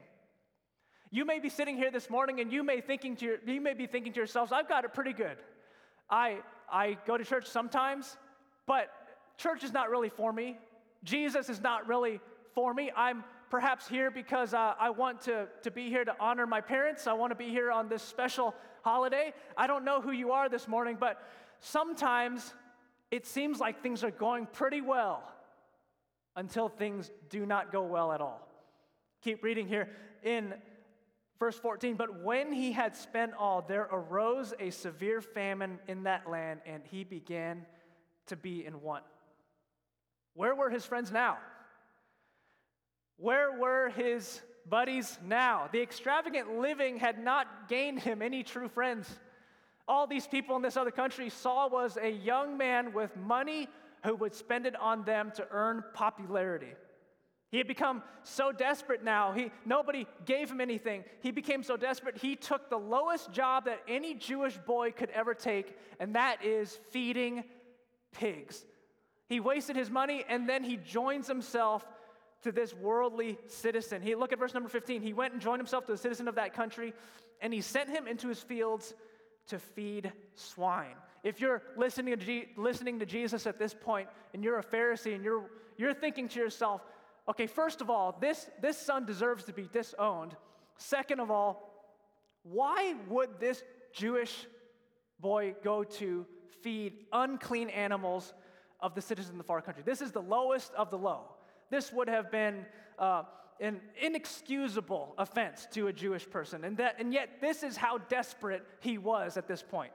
You 1.10 1.26
may 1.26 1.40
be 1.40 1.50
sitting 1.50 1.78
here 1.78 1.92
this 1.92 2.10
morning 2.10 2.40
and 2.40 2.52
you 2.52 2.64
may, 2.64 2.82
thinking 2.82 3.16
to 3.18 3.26
your, 3.26 3.38
you 3.46 3.62
may 3.62 3.74
be 3.74 3.88
thinking 3.88 4.14
to 4.14 4.18
yourselves, 4.18 4.52
I've 4.52 4.68
got 4.68 4.86
it 4.86 4.94
pretty 4.94 5.14
good. 5.14 5.38
I, 6.10 6.40
I 6.72 6.98
go 7.06 7.18
to 7.18 7.24
church 7.24 7.48
sometimes, 7.48 8.18
but 8.66 8.90
church 9.38 9.64
is 9.64 9.74
not 9.74 9.90
really 9.90 10.10
for 10.10 10.32
me. 10.34 10.58
Jesus 11.04 11.50
is 11.50 11.62
not 11.62 11.88
really 11.88 12.20
for 12.58 12.74
me. 12.74 12.90
I'm 12.96 13.24
perhaps 13.52 13.88
here 13.88 14.10
because 14.10 14.56
uh, 14.56 14.74
I 14.80 14.90
want 14.90 15.22
to, 15.22 15.48
to 15.62 15.70
be 15.70 15.90
here 15.90 16.04
to 16.04 16.16
honor 16.20 16.48
my 16.48 16.60
parents. 16.60 17.06
I 17.06 17.14
want 17.14 17.30
to 17.30 17.36
be 17.36 17.50
here 17.50 17.72
on 17.72 17.88
this 17.88 18.02
special 18.02 18.56
holiday. 18.82 19.32
I 19.56 19.68
don't 19.68 19.86
know 19.86 20.02
who 20.02 20.10
you 20.10 20.32
are 20.32 20.50
this 20.50 20.68
morning, 20.68 20.98
but 21.00 21.22
sometimes 21.60 22.56
it 23.12 23.28
seems 23.28 23.60
like 23.60 23.84
things 23.84 24.04
are 24.04 24.10
going 24.10 24.48
pretty 24.48 24.82
well 24.82 25.22
until 26.36 26.68
things 26.68 27.12
do 27.30 27.46
not 27.46 27.72
go 27.72 27.84
well 27.84 28.12
at 28.12 28.22
all. 28.22 28.50
Keep 29.22 29.44
reading 29.44 29.68
here 29.68 29.90
in 30.24 30.56
verse 31.38 31.60
14. 31.60 31.94
But 31.94 32.24
when 32.24 32.52
he 32.52 32.72
had 32.72 32.96
spent 32.96 33.34
all, 33.38 33.62
there 33.62 33.88
arose 33.92 34.56
a 34.60 34.72
severe 34.72 35.22
famine 35.22 35.78
in 35.88 36.06
that 36.06 36.28
land, 36.28 36.62
and 36.66 36.82
he 36.90 37.04
began 37.04 37.68
to 38.26 38.36
be 38.36 38.66
in 38.66 38.82
want. 38.82 39.04
Where 40.34 40.56
were 40.56 40.72
his 40.72 40.86
friends 40.86 41.12
now? 41.12 41.38
Where 43.18 43.52
were 43.52 43.90
his 43.90 44.42
buddies 44.70 45.18
now? 45.26 45.70
The 45.72 45.82
extravagant 45.82 46.60
living 46.60 46.98
had 46.98 47.24
not 47.24 47.68
gained 47.68 48.00
him 48.00 48.22
any 48.22 48.44
true 48.44 48.70
friends. 48.70 49.10
All 49.88 50.06
these 50.06 50.28
people 50.28 50.56
in 50.56 50.62
this 50.62 50.78
other 50.78 50.92
country 50.92 51.30
saw 51.30 51.68
was 51.68 51.98
a 51.98 52.10
young 52.12 52.58
man 52.58 52.94
with 52.94 53.16
money 53.16 53.68
who 54.04 54.16
would 54.16 54.36
spend 54.36 54.66
it 54.66 54.76
on 54.76 55.04
them 55.04 55.32
to 55.36 55.48
earn 55.50 55.84
popularity. 55.94 56.74
He 57.50 57.58
had 57.58 57.68
become 57.68 58.04
so 58.24 58.52
desperate 58.52 59.04
now, 59.04 59.32
he, 59.32 59.52
nobody 59.66 60.06
gave 60.26 60.52
him 60.52 60.60
anything. 60.60 61.06
He 61.22 61.32
became 61.32 61.64
so 61.64 61.78
desperate, 61.78 62.18
he 62.18 62.36
took 62.36 62.70
the 62.70 62.78
lowest 62.78 63.32
job 63.32 63.66
that 63.66 63.82
any 63.88 64.14
Jewish 64.14 64.58
boy 64.58 64.92
could 64.92 65.10
ever 65.12 65.34
take, 65.34 65.78
and 66.00 66.16
that 66.16 66.44
is 66.44 66.78
feeding 66.92 67.46
pigs. 68.12 68.66
He 69.30 69.40
wasted 69.40 69.78
his 69.78 69.90
money, 69.90 70.26
and 70.28 70.48
then 70.48 70.64
he 70.64 70.76
joins 70.76 71.28
himself 71.28 71.86
to 72.44 72.52
this 72.52 72.74
worldly 72.74 73.38
citizen. 73.48 74.02
He 74.02 74.16
look 74.16 74.34
at 74.34 74.40
verse 74.40 74.54
number 74.54 74.70
15. 74.70 75.02
He 75.02 75.14
went 75.14 75.34
and 75.34 75.42
joined 75.42 75.60
himself 75.60 75.86
to 75.88 75.94
a 75.94 75.98
citizen 75.98 76.28
of 76.28 76.36
that 76.36 76.54
country, 76.54 76.94
and 77.42 77.54
he 77.54 77.62
sent 77.62 77.90
him 77.90 78.08
into 78.08 78.28
his 78.28 78.40
fields 78.40 78.94
to 79.48 79.60
feed 79.60 80.12
swine. 80.36 80.96
If 81.24 81.42
you're 81.42 81.64
listening 81.76 82.18
to, 82.18 82.26
G- 82.26 82.48
listening 82.58 83.00
to 83.00 83.06
Jesus 83.06 83.48
at 83.48 83.58
this 83.58 83.74
point, 83.74 84.08
and 84.34 84.44
you're 84.44 84.60
a 84.60 84.64
Pharisee, 84.64 85.16
and 85.16 85.24
you're, 85.24 85.50
you're 85.78 85.94
thinking 85.94 86.28
to 86.30 86.40
yourself, 86.40 86.82
okay, 87.28 87.48
first 87.48 87.82
of 87.82 87.90
all, 87.90 88.18
this, 88.22 88.50
this 88.62 88.78
son 88.78 89.06
deserves 89.06 89.44
to 89.46 89.54
be 89.54 89.68
disowned. 89.72 90.36
Second 90.78 91.20
of 91.20 91.32
all, 91.32 91.68
why 92.44 92.96
would 93.08 93.40
this 93.40 93.64
Jewish 93.94 94.48
boy 95.20 95.56
go 95.64 95.84
to 95.84 96.26
feed 96.62 96.94
unclean 97.12 97.70
animals 97.70 98.34
of 98.80 98.94
the 98.96 99.02
citizens 99.02 99.34
of 99.34 99.38
the 99.38 99.44
far 99.44 99.62
country? 99.62 99.84
This 99.86 100.02
is 100.02 100.12
the 100.12 100.22
lowest 100.22 100.74
of 100.76 100.92
the 100.92 100.98
low. 100.98 101.26
This 101.70 101.92
would 101.92 102.08
have 102.08 102.32
been 102.32 102.66
uh, 102.98 103.24
an 103.60 103.82
inexcusable 104.02 105.14
offense 105.18 105.68
to 105.72 105.88
a 105.88 105.94
Jewish 105.94 106.30
person. 106.30 106.64
And, 106.64 106.78
that, 106.78 106.96
and 107.00 107.14
yet, 107.14 107.42
this 107.42 107.64
is 107.64 107.78
how 107.78 107.98
desperate 107.98 108.64
he 108.80 108.98
was 108.98 109.38
at 109.38 109.48
this 109.48 109.64
point. 109.64 109.92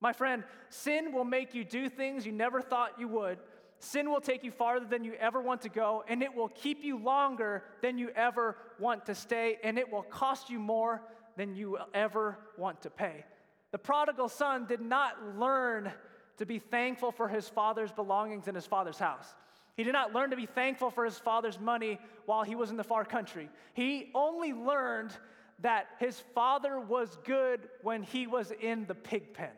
My 0.00 0.12
friend, 0.12 0.44
sin 0.68 1.12
will 1.12 1.24
make 1.24 1.54
you 1.54 1.64
do 1.64 1.88
things 1.88 2.26
you 2.26 2.32
never 2.32 2.60
thought 2.60 2.92
you 2.98 3.08
would. 3.08 3.38
Sin 3.78 4.10
will 4.10 4.20
take 4.20 4.42
you 4.44 4.50
farther 4.50 4.86
than 4.86 5.04
you 5.04 5.14
ever 5.14 5.40
want 5.40 5.62
to 5.62 5.68
go, 5.68 6.04
and 6.08 6.22
it 6.22 6.34
will 6.34 6.48
keep 6.48 6.82
you 6.82 6.98
longer 6.98 7.62
than 7.82 7.98
you 7.98 8.10
ever 8.10 8.56
want 8.78 9.06
to 9.06 9.14
stay, 9.14 9.58
and 9.62 9.78
it 9.78 9.90
will 9.90 10.02
cost 10.02 10.48
you 10.48 10.58
more 10.58 11.02
than 11.36 11.54
you 11.54 11.78
ever 11.92 12.38
want 12.56 12.80
to 12.82 12.90
pay. 12.90 13.24
The 13.72 13.78
prodigal 13.78 14.28
son 14.28 14.66
did 14.66 14.80
not 14.80 15.36
learn 15.38 15.92
to 16.38 16.46
be 16.46 16.58
thankful 16.58 17.12
for 17.12 17.28
his 17.28 17.48
father's 17.48 17.92
belongings 17.92 18.48
in 18.48 18.54
his 18.54 18.66
father's 18.66 18.98
house. 18.98 19.34
He 19.76 19.84
did 19.84 19.92
not 19.92 20.14
learn 20.14 20.30
to 20.30 20.36
be 20.36 20.46
thankful 20.46 20.90
for 20.90 21.04
his 21.04 21.18
father's 21.18 21.60
money 21.60 21.98
while 22.24 22.42
he 22.42 22.54
was 22.54 22.70
in 22.70 22.76
the 22.76 22.84
far 22.84 23.04
country. 23.04 23.50
He 23.74 24.10
only 24.14 24.52
learned 24.52 25.12
that 25.60 25.86
his 25.98 26.18
father 26.34 26.80
was 26.80 27.16
good 27.24 27.68
when 27.82 28.02
he 28.02 28.26
was 28.26 28.52
in 28.60 28.86
the 28.86 28.94
pig 28.94 29.34
pen. 29.34 29.50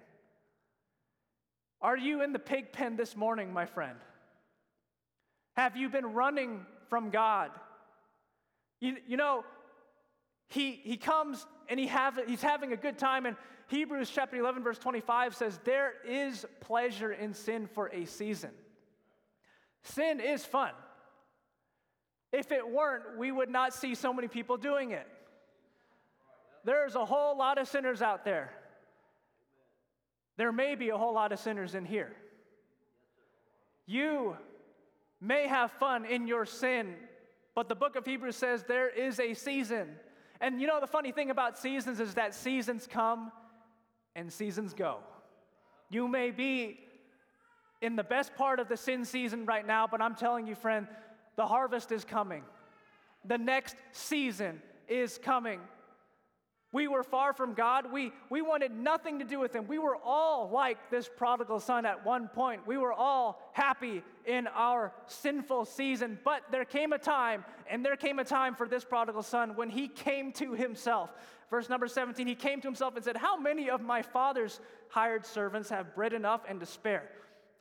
Are 1.80 1.96
you 1.96 2.22
in 2.22 2.32
the 2.32 2.38
pig 2.40 2.72
pen 2.72 2.96
this 2.96 3.16
morning, 3.16 3.52
my 3.52 3.66
friend? 3.66 3.98
Have 5.56 5.76
you 5.76 5.88
been 5.88 6.12
running 6.12 6.66
from 6.88 7.10
God? 7.10 7.50
You, 8.80 8.96
you 9.06 9.16
know, 9.16 9.44
he, 10.48 10.80
he 10.82 10.96
comes 10.96 11.46
and 11.68 11.78
he 11.78 11.86
have, 11.86 12.18
he's 12.26 12.42
having 12.42 12.72
a 12.72 12.76
good 12.76 12.98
time, 12.98 13.26
and 13.26 13.36
Hebrews 13.68 14.10
chapter 14.10 14.36
11, 14.36 14.62
verse 14.62 14.78
25 14.78 15.36
says, 15.36 15.60
There 15.64 15.92
is 16.06 16.46
pleasure 16.60 17.12
in 17.12 17.34
sin 17.34 17.66
for 17.66 17.88
a 17.88 18.06
season. 18.06 18.50
Sin 19.82 20.20
is 20.20 20.44
fun. 20.44 20.72
If 22.32 22.52
it 22.52 22.68
weren't, 22.68 23.18
we 23.18 23.32
would 23.32 23.48
not 23.48 23.72
see 23.72 23.94
so 23.94 24.12
many 24.12 24.28
people 24.28 24.56
doing 24.56 24.90
it. 24.90 25.06
There's 26.64 26.94
a 26.94 27.04
whole 27.04 27.36
lot 27.36 27.58
of 27.58 27.68
sinners 27.68 28.02
out 28.02 28.24
there. 28.24 28.52
There 30.36 30.52
may 30.52 30.74
be 30.74 30.90
a 30.90 30.98
whole 30.98 31.14
lot 31.14 31.32
of 31.32 31.38
sinners 31.38 31.74
in 31.74 31.84
here. 31.84 32.14
You 33.86 34.36
may 35.20 35.48
have 35.48 35.72
fun 35.72 36.04
in 36.04 36.26
your 36.26 36.44
sin, 36.44 36.94
but 37.54 37.68
the 37.68 37.74
book 37.74 37.96
of 37.96 38.04
Hebrews 38.04 38.36
says 38.36 38.64
there 38.68 38.88
is 38.88 39.18
a 39.18 39.34
season. 39.34 39.88
And 40.40 40.60
you 40.60 40.66
know, 40.66 40.80
the 40.80 40.86
funny 40.86 41.10
thing 41.10 41.30
about 41.30 41.58
seasons 41.58 41.98
is 41.98 42.14
that 42.14 42.34
seasons 42.34 42.86
come 42.86 43.32
and 44.14 44.32
seasons 44.32 44.74
go. 44.74 44.98
You 45.90 46.06
may 46.06 46.30
be 46.30 46.80
in 47.80 47.96
the 47.96 48.04
best 48.04 48.34
part 48.34 48.60
of 48.60 48.68
the 48.68 48.76
sin 48.76 49.04
season 49.04 49.46
right 49.46 49.66
now, 49.66 49.86
but 49.86 50.00
I'm 50.00 50.14
telling 50.14 50.46
you, 50.46 50.54
friend, 50.54 50.86
the 51.36 51.46
harvest 51.46 51.92
is 51.92 52.04
coming. 52.04 52.42
The 53.24 53.38
next 53.38 53.76
season 53.92 54.60
is 54.88 55.18
coming. 55.18 55.60
We 56.70 56.86
were 56.86 57.02
far 57.02 57.32
from 57.32 57.54
God. 57.54 57.90
We, 57.90 58.12
we 58.28 58.42
wanted 58.42 58.72
nothing 58.72 59.20
to 59.20 59.24
do 59.24 59.38
with 59.38 59.54
Him. 59.54 59.66
We 59.66 59.78
were 59.78 59.96
all 59.96 60.50
like 60.50 60.90
this 60.90 61.08
prodigal 61.08 61.60
son 61.60 61.86
at 61.86 62.04
one 62.04 62.28
point. 62.28 62.66
We 62.66 62.76
were 62.76 62.92
all 62.92 63.40
happy 63.52 64.02
in 64.26 64.46
our 64.48 64.92
sinful 65.06 65.64
season. 65.64 66.18
But 66.24 66.42
there 66.50 66.66
came 66.66 66.92
a 66.92 66.98
time, 66.98 67.44
and 67.70 67.82
there 67.82 67.96
came 67.96 68.18
a 68.18 68.24
time 68.24 68.54
for 68.54 68.68
this 68.68 68.84
prodigal 68.84 69.22
son 69.22 69.56
when 69.56 69.70
he 69.70 69.88
came 69.88 70.30
to 70.32 70.52
himself. 70.52 71.10
Verse 71.48 71.70
number 71.70 71.88
17, 71.88 72.26
he 72.26 72.34
came 72.34 72.60
to 72.60 72.68
himself 72.68 72.96
and 72.96 73.04
said, 73.04 73.16
How 73.16 73.38
many 73.38 73.70
of 73.70 73.80
my 73.80 74.02
father's 74.02 74.60
hired 74.90 75.24
servants 75.24 75.70
have 75.70 75.94
bread 75.94 76.12
enough 76.12 76.42
and 76.46 76.60
to 76.60 76.66
spare? 76.66 77.08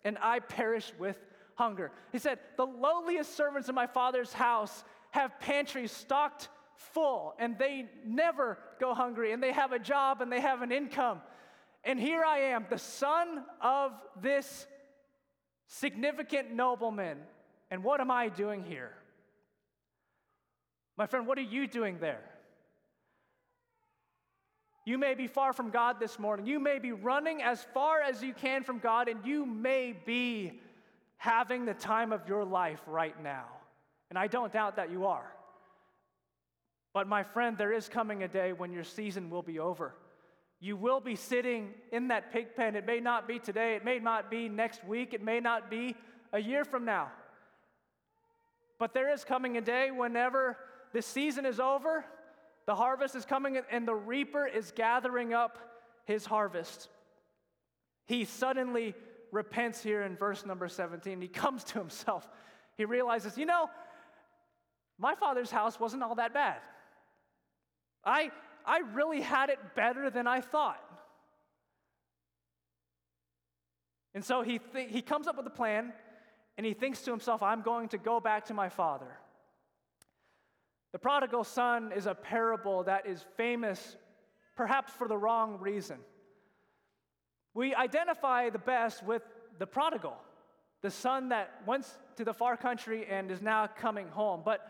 And 0.08 0.18
I 0.22 0.40
perish 0.40 0.94
with 0.98 1.18
hunger. 1.56 1.92
He 2.14 2.18
said, 2.18 2.40
The 2.56 2.66
lowliest 2.66 3.36
servants 3.36 3.68
in 3.68 3.76
my 3.76 3.88
father's 3.88 4.32
house 4.32 4.84
have 5.12 5.38
pantries 5.40 5.92
stocked 5.92 6.48
full, 6.76 7.34
and 7.38 7.58
they 7.60 7.90
never 8.06 8.58
go 8.80 8.94
hungry, 8.94 9.34
and 9.34 9.44
they 9.44 9.52
have 9.52 9.74
a 9.74 9.80
job 9.80 10.22
and 10.22 10.32
they 10.32 10.40
have 10.40 10.62
an 10.62 10.72
income. 10.72 11.22
And 11.84 12.00
here 12.00 12.24
I 12.24 12.40
am, 12.40 12.66
the 12.70 12.78
son 12.78 13.44
of 13.62 13.92
this 14.22 14.66
significant 15.68 16.54
nobleman. 16.54 17.18
And 17.70 17.84
what 17.84 18.00
am 18.00 18.10
I 18.10 18.30
doing 18.30 18.64
here? 18.64 18.94
My 20.98 21.06
friend, 21.06 21.28
what 21.28 21.38
are 21.38 21.42
you 21.42 21.68
doing 21.68 22.00
there? 22.00 22.22
You 24.88 24.98
may 24.98 25.16
be 25.16 25.28
far 25.28 25.52
from 25.52 25.70
God 25.70 26.00
this 26.00 26.18
morning. 26.18 26.46
You 26.46 26.62
may 26.62 26.80
be 26.80 26.94
running 26.94 27.44
as 27.44 27.62
far 27.74 28.00
as 28.00 28.24
you 28.24 28.34
can 28.34 28.64
from 28.64 28.80
God, 28.80 29.10
and 29.10 29.20
you 29.26 29.46
may 29.46 29.94
be 30.06 30.62
having 31.18 31.66
the 31.66 31.74
time 31.74 32.14
of 32.14 32.26
your 32.26 32.46
life 32.46 32.80
right 32.88 33.22
now. 33.22 33.48
And 34.10 34.18
I 34.18 34.28
don't 34.28 34.54
doubt 34.54 34.78
that 34.78 34.90
you 34.90 35.06
are. 35.08 35.30
But 36.94 37.06
my 37.06 37.24
friend, 37.24 37.58
there 37.58 37.74
is 37.74 37.90
coming 37.90 38.24
a 38.24 38.30
day 38.30 38.54
when 38.54 38.72
your 38.72 38.86
season 38.86 39.30
will 39.30 39.42
be 39.42 39.60
over. 39.60 39.94
You 40.62 40.78
will 40.78 41.02
be 41.02 41.18
sitting 41.18 41.74
in 41.92 42.08
that 42.08 42.32
pig 42.32 42.56
pen. 42.56 42.78
It 42.78 42.86
may 42.86 43.02
not 43.02 43.28
be 43.28 43.40
today, 43.40 43.76
it 43.76 43.84
may 43.84 44.00
not 44.00 44.32
be 44.32 44.48
next 44.48 44.86
week, 44.86 45.14
it 45.14 45.22
may 45.22 45.42
not 45.42 45.70
be 45.70 45.98
a 46.32 46.40
year 46.40 46.64
from 46.64 46.86
now. 46.86 47.12
But 48.80 48.94
there 48.94 49.12
is 49.12 49.26
coming 49.26 49.58
a 49.58 49.62
day 49.62 49.92
whenever 49.92 50.56
this 50.94 51.06
season 51.06 51.46
is 51.46 51.60
over 51.60 52.06
the 52.68 52.76
harvest 52.76 53.16
is 53.16 53.26
coming, 53.26 53.60
and 53.72 53.88
the 53.88 53.96
reaper 53.96 54.46
is 54.46 54.72
gathering 54.76 55.34
up 55.34 55.58
his 56.06 56.26
harvest. 56.26 56.90
He 58.06 58.26
suddenly 58.26 58.94
repents 59.32 59.82
here 59.82 60.04
in 60.04 60.18
verse 60.18 60.46
number 60.46 60.68
17. 60.68 61.22
He 61.22 61.28
comes 61.30 61.64
to 61.66 61.80
himself. 61.80 62.30
He 62.76 62.86
realizes, 62.86 63.38
you 63.38 63.46
know, 63.46 63.70
my 65.00 65.16
father's 65.16 65.50
house 65.50 65.80
wasn't 65.80 66.04
all 66.04 66.16
that 66.16 66.34
bad. 66.34 66.58
I, 68.04 68.32
I 68.66 68.80
really 68.94 69.22
had 69.22 69.50
it 69.50 69.60
better 69.76 70.10
than 70.10 70.28
I 70.28 70.42
thought. 70.42 70.82
And 74.14 74.26
so 74.26 74.42
he, 74.42 74.60
th- 74.60 74.90
he 74.92 75.02
comes 75.02 75.28
up 75.28 75.38
with 75.38 75.48
a 75.48 75.52
plan 75.52 75.94
and 76.58 76.66
he 76.66 76.74
thinks 76.74 77.02
to 77.04 77.12
himself, 77.12 77.44
I'm 77.44 77.62
going 77.62 77.90
to 77.90 77.98
go 77.98 78.20
back 78.20 78.46
to 78.46 78.54
my 78.54 78.70
father. 78.70 79.12
The 80.98 81.02
prodigal 81.02 81.44
son 81.44 81.92
is 81.96 82.08
a 82.08 82.16
parable 82.16 82.86
that 82.86 83.06
is 83.06 83.24
famous, 83.36 83.98
perhaps 84.56 84.92
for 84.92 85.08
the 85.08 85.16
wrong 85.16 85.60
reason. 85.60 85.98
We 87.54 87.76
identify 87.76 88.50
the 88.50 88.58
best 88.58 89.04
with 89.04 89.22
the 89.60 89.68
prodigal, 89.68 90.18
the 90.82 90.90
son 90.90 91.30
that 91.30 91.62
went 91.68 91.86
to 92.16 92.26
the 92.26 92.34
far 92.34 92.58
country 92.58 93.06
and 93.06 93.30
is 93.30 93.44
now 93.44 93.68
coming 93.68 94.08
home. 94.08 94.42
But 94.44 94.62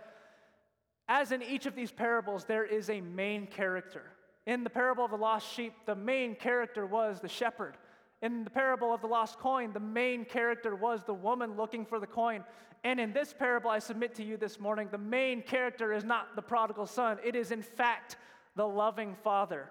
as 1.08 1.32
in 1.32 1.42
each 1.42 1.66
of 1.66 1.76
these 1.76 1.94
parables, 1.94 2.44
there 2.44 2.66
is 2.66 2.90
a 2.90 3.00
main 3.00 3.48
character. 3.48 4.04
In 4.46 4.66
the 4.66 4.70
parable 4.70 5.06
of 5.06 5.12
the 5.12 5.18
lost 5.18 5.50
sheep, 5.54 5.72
the 5.86 5.96
main 5.96 6.36
character 6.36 6.86
was 6.86 7.22
the 7.22 7.30
shepherd. 7.30 7.78
In 8.22 8.44
the 8.44 8.50
parable 8.50 8.94
of 8.94 9.02
the 9.02 9.08
lost 9.08 9.38
coin, 9.38 9.74
the 9.74 9.80
main 9.80 10.26
character 10.26 10.76
was 10.76 11.04
the 11.04 11.14
woman 11.14 11.56
looking 11.56 11.86
for 11.86 12.00
the 12.00 12.08
coin. 12.08 12.44
And 12.84 13.00
in 13.00 13.14
this 13.14 13.34
parable, 13.34 13.70
I 13.70 13.80
submit 13.80 14.16
to 14.16 14.24
you 14.24 14.38
this 14.38 14.60
morning, 14.60 14.88
the 14.92 14.98
main 14.98 15.42
character 15.42 15.94
is 15.94 16.04
not 16.04 16.36
the 16.36 16.42
prodigal 16.42 16.86
son, 16.86 17.18
it 17.24 17.36
is 17.36 17.52
in 17.52 17.62
fact 17.62 18.18
the 18.56 18.68
loving 18.68 19.16
father. 19.24 19.70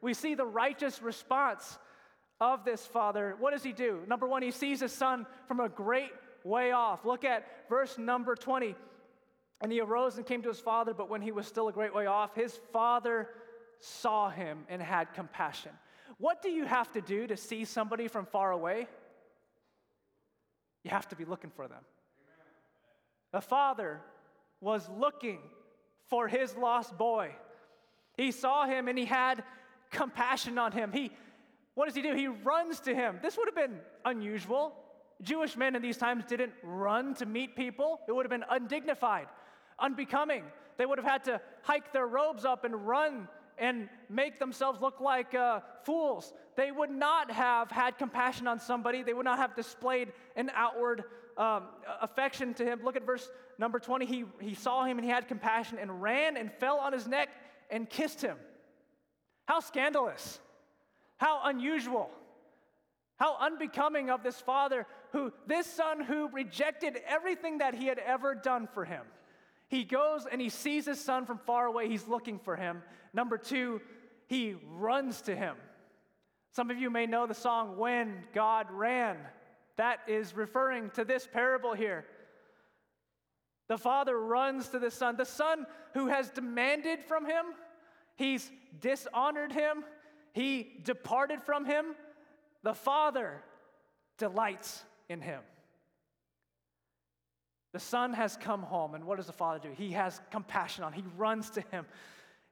We 0.00 0.14
see 0.14 0.34
the 0.34 0.46
righteous 0.46 1.02
response 1.02 1.78
of 2.40 2.64
this 2.64 2.86
father. 2.86 3.36
What 3.38 3.52
does 3.52 3.62
he 3.62 3.72
do? 3.72 4.00
Number 4.06 4.26
one, 4.26 4.42
he 4.42 4.50
sees 4.50 4.80
his 4.80 4.92
son 4.92 5.26
from 5.46 5.60
a 5.60 5.68
great 5.68 6.12
way 6.44 6.72
off. 6.72 7.04
Look 7.04 7.24
at 7.24 7.46
verse 7.68 7.98
number 7.98 8.34
20. 8.36 8.74
And 9.60 9.72
he 9.72 9.80
arose 9.80 10.16
and 10.16 10.26
came 10.26 10.42
to 10.42 10.48
his 10.48 10.60
father, 10.60 10.94
but 10.94 11.10
when 11.10 11.20
he 11.20 11.32
was 11.32 11.46
still 11.46 11.68
a 11.68 11.72
great 11.72 11.92
way 11.92 12.06
off, 12.06 12.34
his 12.34 12.58
father 12.72 13.28
saw 13.80 14.30
him 14.30 14.64
and 14.68 14.80
had 14.80 15.12
compassion. 15.14 15.72
What 16.18 16.42
do 16.42 16.48
you 16.48 16.64
have 16.64 16.90
to 16.92 17.00
do 17.00 17.26
to 17.26 17.36
see 17.36 17.64
somebody 17.64 18.08
from 18.08 18.26
far 18.26 18.50
away? 18.50 18.88
You 20.84 20.90
have 20.90 21.08
to 21.08 21.16
be 21.16 21.24
looking 21.24 21.50
for 21.50 21.68
them. 21.68 21.82
The 23.32 23.40
father 23.40 24.00
was 24.60 24.88
looking 24.88 25.40
for 26.08 26.28
his 26.28 26.56
lost 26.56 26.96
boy. 26.96 27.34
He 28.16 28.32
saw 28.32 28.66
him 28.66 28.88
and 28.88 28.98
he 28.98 29.04
had 29.04 29.44
compassion 29.90 30.58
on 30.58 30.72
him. 30.72 30.92
He, 30.92 31.10
what 31.74 31.86
does 31.86 31.94
he 31.94 32.02
do? 32.02 32.14
He 32.14 32.26
runs 32.26 32.80
to 32.80 32.94
him. 32.94 33.18
This 33.22 33.36
would 33.36 33.46
have 33.46 33.54
been 33.54 33.78
unusual. 34.04 34.74
Jewish 35.22 35.56
men 35.56 35.76
in 35.76 35.82
these 35.82 35.96
times 35.96 36.24
didn't 36.24 36.52
run 36.62 37.14
to 37.16 37.26
meet 37.26 37.54
people, 37.54 38.00
it 38.08 38.12
would 38.12 38.24
have 38.24 38.30
been 38.30 38.44
undignified 38.50 39.26
unbecoming. 39.78 40.44
They 40.76 40.86
would 40.86 40.98
have 40.98 41.06
had 41.06 41.24
to 41.24 41.40
hike 41.62 41.92
their 41.92 42.06
robes 42.06 42.44
up 42.44 42.64
and 42.64 42.86
run 42.86 43.28
and 43.58 43.88
make 44.08 44.38
themselves 44.38 44.80
look 44.80 45.00
like 45.00 45.34
uh, 45.34 45.60
fools. 45.84 46.32
They 46.56 46.70
would 46.70 46.90
not 46.90 47.30
have 47.30 47.70
had 47.70 47.98
compassion 47.98 48.46
on 48.46 48.60
somebody. 48.60 49.02
They 49.02 49.12
would 49.12 49.24
not 49.24 49.38
have 49.38 49.54
displayed 49.54 50.12
an 50.36 50.50
outward 50.54 51.04
um, 51.36 51.64
affection 52.00 52.54
to 52.54 52.64
him. 52.64 52.80
Look 52.84 52.96
at 52.96 53.06
verse 53.06 53.28
number 53.58 53.78
20. 53.78 54.06
He, 54.06 54.24
he 54.40 54.54
saw 54.54 54.84
him 54.84 54.98
and 54.98 55.04
he 55.04 55.10
had 55.10 55.28
compassion 55.28 55.78
and 55.78 56.02
ran 56.02 56.36
and 56.36 56.52
fell 56.52 56.78
on 56.78 56.92
his 56.92 57.06
neck 57.06 57.28
and 57.70 57.88
kissed 57.88 58.20
him. 58.20 58.36
How 59.46 59.60
scandalous! 59.60 60.40
How 61.16 61.40
unusual! 61.44 62.10
How 63.16 63.36
unbecoming 63.40 64.10
of 64.10 64.22
this 64.22 64.40
father 64.40 64.86
who, 65.12 65.32
this 65.46 65.66
son 65.66 66.04
who 66.04 66.28
rejected 66.28 66.98
everything 67.06 67.58
that 67.58 67.74
he 67.74 67.86
had 67.86 67.98
ever 67.98 68.34
done 68.34 68.68
for 68.72 68.84
him. 68.84 69.02
He 69.68 69.84
goes 69.84 70.26
and 70.30 70.40
he 70.40 70.48
sees 70.48 70.86
his 70.86 71.00
son 71.00 71.26
from 71.26 71.38
far 71.38 71.66
away. 71.66 71.88
He's 71.88 72.08
looking 72.08 72.38
for 72.38 72.56
him. 72.56 72.82
Number 73.12 73.38
two, 73.38 73.80
he 74.26 74.56
runs 74.70 75.22
to 75.22 75.36
him. 75.36 75.56
Some 76.52 76.70
of 76.70 76.78
you 76.78 76.90
may 76.90 77.06
know 77.06 77.26
the 77.26 77.34
song, 77.34 77.76
When 77.76 78.24
God 78.34 78.66
Ran. 78.70 79.16
That 79.76 80.00
is 80.08 80.34
referring 80.34 80.90
to 80.90 81.04
this 81.04 81.28
parable 81.30 81.72
here. 81.72 82.04
The 83.68 83.78
father 83.78 84.18
runs 84.18 84.68
to 84.68 84.78
the 84.78 84.90
son. 84.90 85.16
The 85.16 85.24
son 85.24 85.66
who 85.94 86.08
has 86.08 86.30
demanded 86.30 87.04
from 87.04 87.26
him, 87.26 87.44
he's 88.16 88.50
dishonored 88.80 89.52
him, 89.52 89.84
he 90.32 90.80
departed 90.82 91.42
from 91.42 91.64
him. 91.64 91.94
The 92.62 92.74
father 92.74 93.42
delights 94.16 94.82
in 95.08 95.20
him. 95.20 95.42
The 97.72 97.78
son 97.78 98.14
has 98.14 98.36
come 98.36 98.62
home, 98.62 98.94
and 98.94 99.04
what 99.04 99.16
does 99.16 99.26
the 99.26 99.32
father 99.32 99.58
do? 99.58 99.70
He 99.76 99.92
has 99.92 100.20
compassion 100.30 100.84
on, 100.84 100.92
he 100.92 101.04
runs 101.16 101.50
to 101.50 101.60
him. 101.70 101.86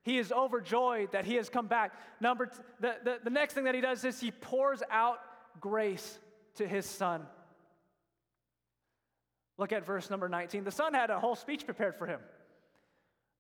He 0.03 0.19
is 0.19 0.31
overjoyed 0.31 1.13
that 1.13 1.25
he 1.25 1.35
has 1.35 1.49
come 1.49 1.67
back. 1.67 1.93
Number 2.21 2.47
t- 2.47 2.59
the, 2.79 2.95
the, 3.03 3.19
the 3.25 3.31
next 3.31 3.55
thing 3.55 3.65
that 3.65 3.75
he 3.75 3.81
does 3.81 4.05
is 4.05 4.21
he 4.21 4.31
pours 4.31 4.81
out 4.89 5.19
grace 5.59 6.21
to 6.57 6.67
his 6.69 6.87
son. 6.87 7.27
Look 9.59 9.73
at 9.73 9.85
verse 9.85 10.09
number 10.09 10.29
19. 10.29 10.65
The 10.65 10.71
son 10.71 10.95
had 10.95 11.11
a 11.11 11.19
whole 11.19 11.35
speech 11.35 11.65
prepared 11.65 11.97
for 11.97 12.07
him. 12.07 12.21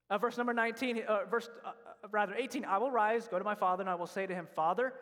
Uh, 0.09 0.19
verse 0.19 0.37
number 0.37 0.55
19, 0.55 1.03
uh, 1.07 1.19
verse 1.31 1.49
uh, 1.65 1.69
uh 1.69 2.09
rather 2.11 2.35
18, 2.35 2.65
I 2.65 2.79
will 2.79 2.91
rise, 2.91 3.29
go 3.29 3.39
to 3.39 3.45
my 3.45 3.55
father, 3.55 3.83
and 3.83 3.91
I 3.91 3.95
will 3.95 4.07
say 4.07 4.27
to 4.27 4.35
him, 4.35 4.47
Father, 4.55 4.93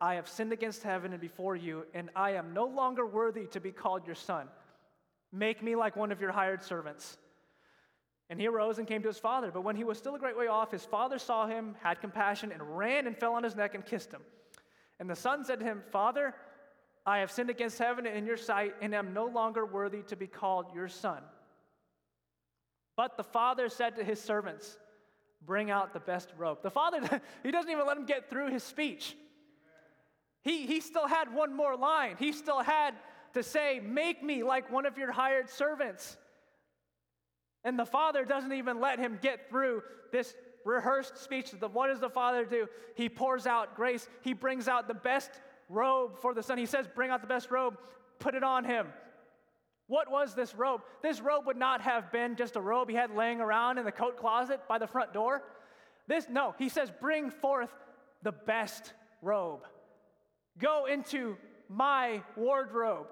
I 0.00 0.14
have 0.14 0.28
sinned 0.28 0.52
against 0.52 0.82
heaven 0.82 1.12
and 1.12 1.20
before 1.20 1.56
you, 1.56 1.86
and 1.94 2.10
I 2.16 2.32
am 2.32 2.52
no 2.52 2.66
longer 2.66 3.06
worthy 3.06 3.46
to 3.46 3.60
be 3.60 3.70
called 3.70 4.06
your 4.06 4.14
son. 4.14 4.48
Make 5.32 5.62
me 5.62 5.74
like 5.76 5.96
one 5.96 6.12
of 6.12 6.20
your 6.20 6.32
hired 6.32 6.62
servants. 6.62 7.16
And 8.28 8.40
he 8.40 8.46
arose 8.46 8.78
and 8.78 8.86
came 8.86 9.02
to 9.02 9.08
his 9.08 9.18
father. 9.18 9.50
But 9.50 9.64
when 9.64 9.76
he 9.76 9.84
was 9.84 9.98
still 9.98 10.14
a 10.14 10.18
great 10.18 10.36
way 10.36 10.46
off, 10.46 10.70
his 10.70 10.84
father 10.84 11.18
saw 11.18 11.46
him, 11.46 11.74
had 11.82 12.00
compassion, 12.00 12.52
and 12.52 12.76
ran 12.76 13.06
and 13.06 13.16
fell 13.16 13.34
on 13.34 13.42
his 13.42 13.56
neck 13.56 13.74
and 13.74 13.84
kissed 13.84 14.12
him. 14.12 14.22
And 15.00 15.08
the 15.08 15.16
son 15.16 15.44
said 15.44 15.58
to 15.60 15.64
him, 15.64 15.82
Father, 15.90 16.34
I 17.04 17.18
have 17.18 17.30
sinned 17.30 17.50
against 17.50 17.78
heaven 17.78 18.06
and 18.06 18.16
in 18.16 18.26
your 18.26 18.36
sight, 18.36 18.74
and 18.80 18.94
am 18.94 19.12
no 19.12 19.26
longer 19.26 19.66
worthy 19.66 20.02
to 20.04 20.16
be 20.16 20.26
called 20.26 20.66
your 20.74 20.88
son. 20.88 21.22
But 22.96 23.16
the 23.16 23.24
father 23.24 23.68
said 23.68 23.96
to 23.96 24.04
his 24.04 24.20
servants, 24.20 24.76
Bring 25.44 25.70
out 25.70 25.92
the 25.92 26.00
best 26.00 26.32
robe. 26.38 26.62
The 26.62 26.70
father, 26.70 27.20
he 27.42 27.50
doesn't 27.50 27.70
even 27.70 27.86
let 27.86 27.96
him 27.96 28.06
get 28.06 28.30
through 28.30 28.50
his 28.50 28.62
speech. 28.62 29.16
He, 30.42 30.66
he 30.66 30.80
still 30.80 31.06
had 31.06 31.34
one 31.34 31.56
more 31.56 31.76
line. 31.76 32.16
He 32.18 32.32
still 32.32 32.60
had 32.60 32.94
to 33.34 33.42
say, 33.42 33.80
Make 33.80 34.22
me 34.22 34.42
like 34.42 34.70
one 34.70 34.86
of 34.86 34.98
your 34.98 35.12
hired 35.12 35.50
servants. 35.50 36.16
And 37.64 37.78
the 37.78 37.86
father 37.86 38.24
doesn't 38.24 38.52
even 38.52 38.80
let 38.80 38.98
him 38.98 39.18
get 39.22 39.48
through 39.48 39.82
this 40.10 40.34
rehearsed 40.64 41.18
speech. 41.18 41.50
What 41.72 41.88
does 41.88 42.00
the 42.00 42.10
father 42.10 42.44
do? 42.44 42.66
He 42.94 43.08
pours 43.08 43.46
out 43.46 43.76
grace. 43.76 44.08
He 44.22 44.32
brings 44.32 44.68
out 44.68 44.88
the 44.88 44.94
best 44.94 45.30
robe 45.68 46.18
for 46.20 46.34
the 46.34 46.42
son. 46.42 46.58
He 46.58 46.66
says, 46.66 46.86
Bring 46.94 47.10
out 47.10 47.20
the 47.20 47.26
best 47.26 47.50
robe, 47.50 47.76
put 48.18 48.34
it 48.34 48.42
on 48.42 48.64
him. 48.64 48.88
What 49.86 50.10
was 50.10 50.34
this 50.34 50.54
robe? 50.54 50.82
This 51.02 51.20
robe 51.20 51.46
would 51.46 51.56
not 51.56 51.82
have 51.82 52.10
been 52.12 52.36
just 52.36 52.56
a 52.56 52.60
robe 52.60 52.88
he 52.88 52.94
had 52.94 53.14
laying 53.14 53.40
around 53.40 53.78
in 53.78 53.84
the 53.84 53.92
coat 53.92 54.16
closet 54.16 54.60
by 54.68 54.78
the 54.78 54.86
front 54.86 55.12
door. 55.12 55.42
This, 56.08 56.26
no, 56.30 56.54
he 56.58 56.68
says, 56.68 56.90
Bring 57.00 57.30
forth 57.30 57.70
the 58.22 58.32
best 58.32 58.92
robe. 59.20 59.60
Go 60.58 60.86
into 60.86 61.36
my 61.68 62.22
wardrobe. 62.36 63.06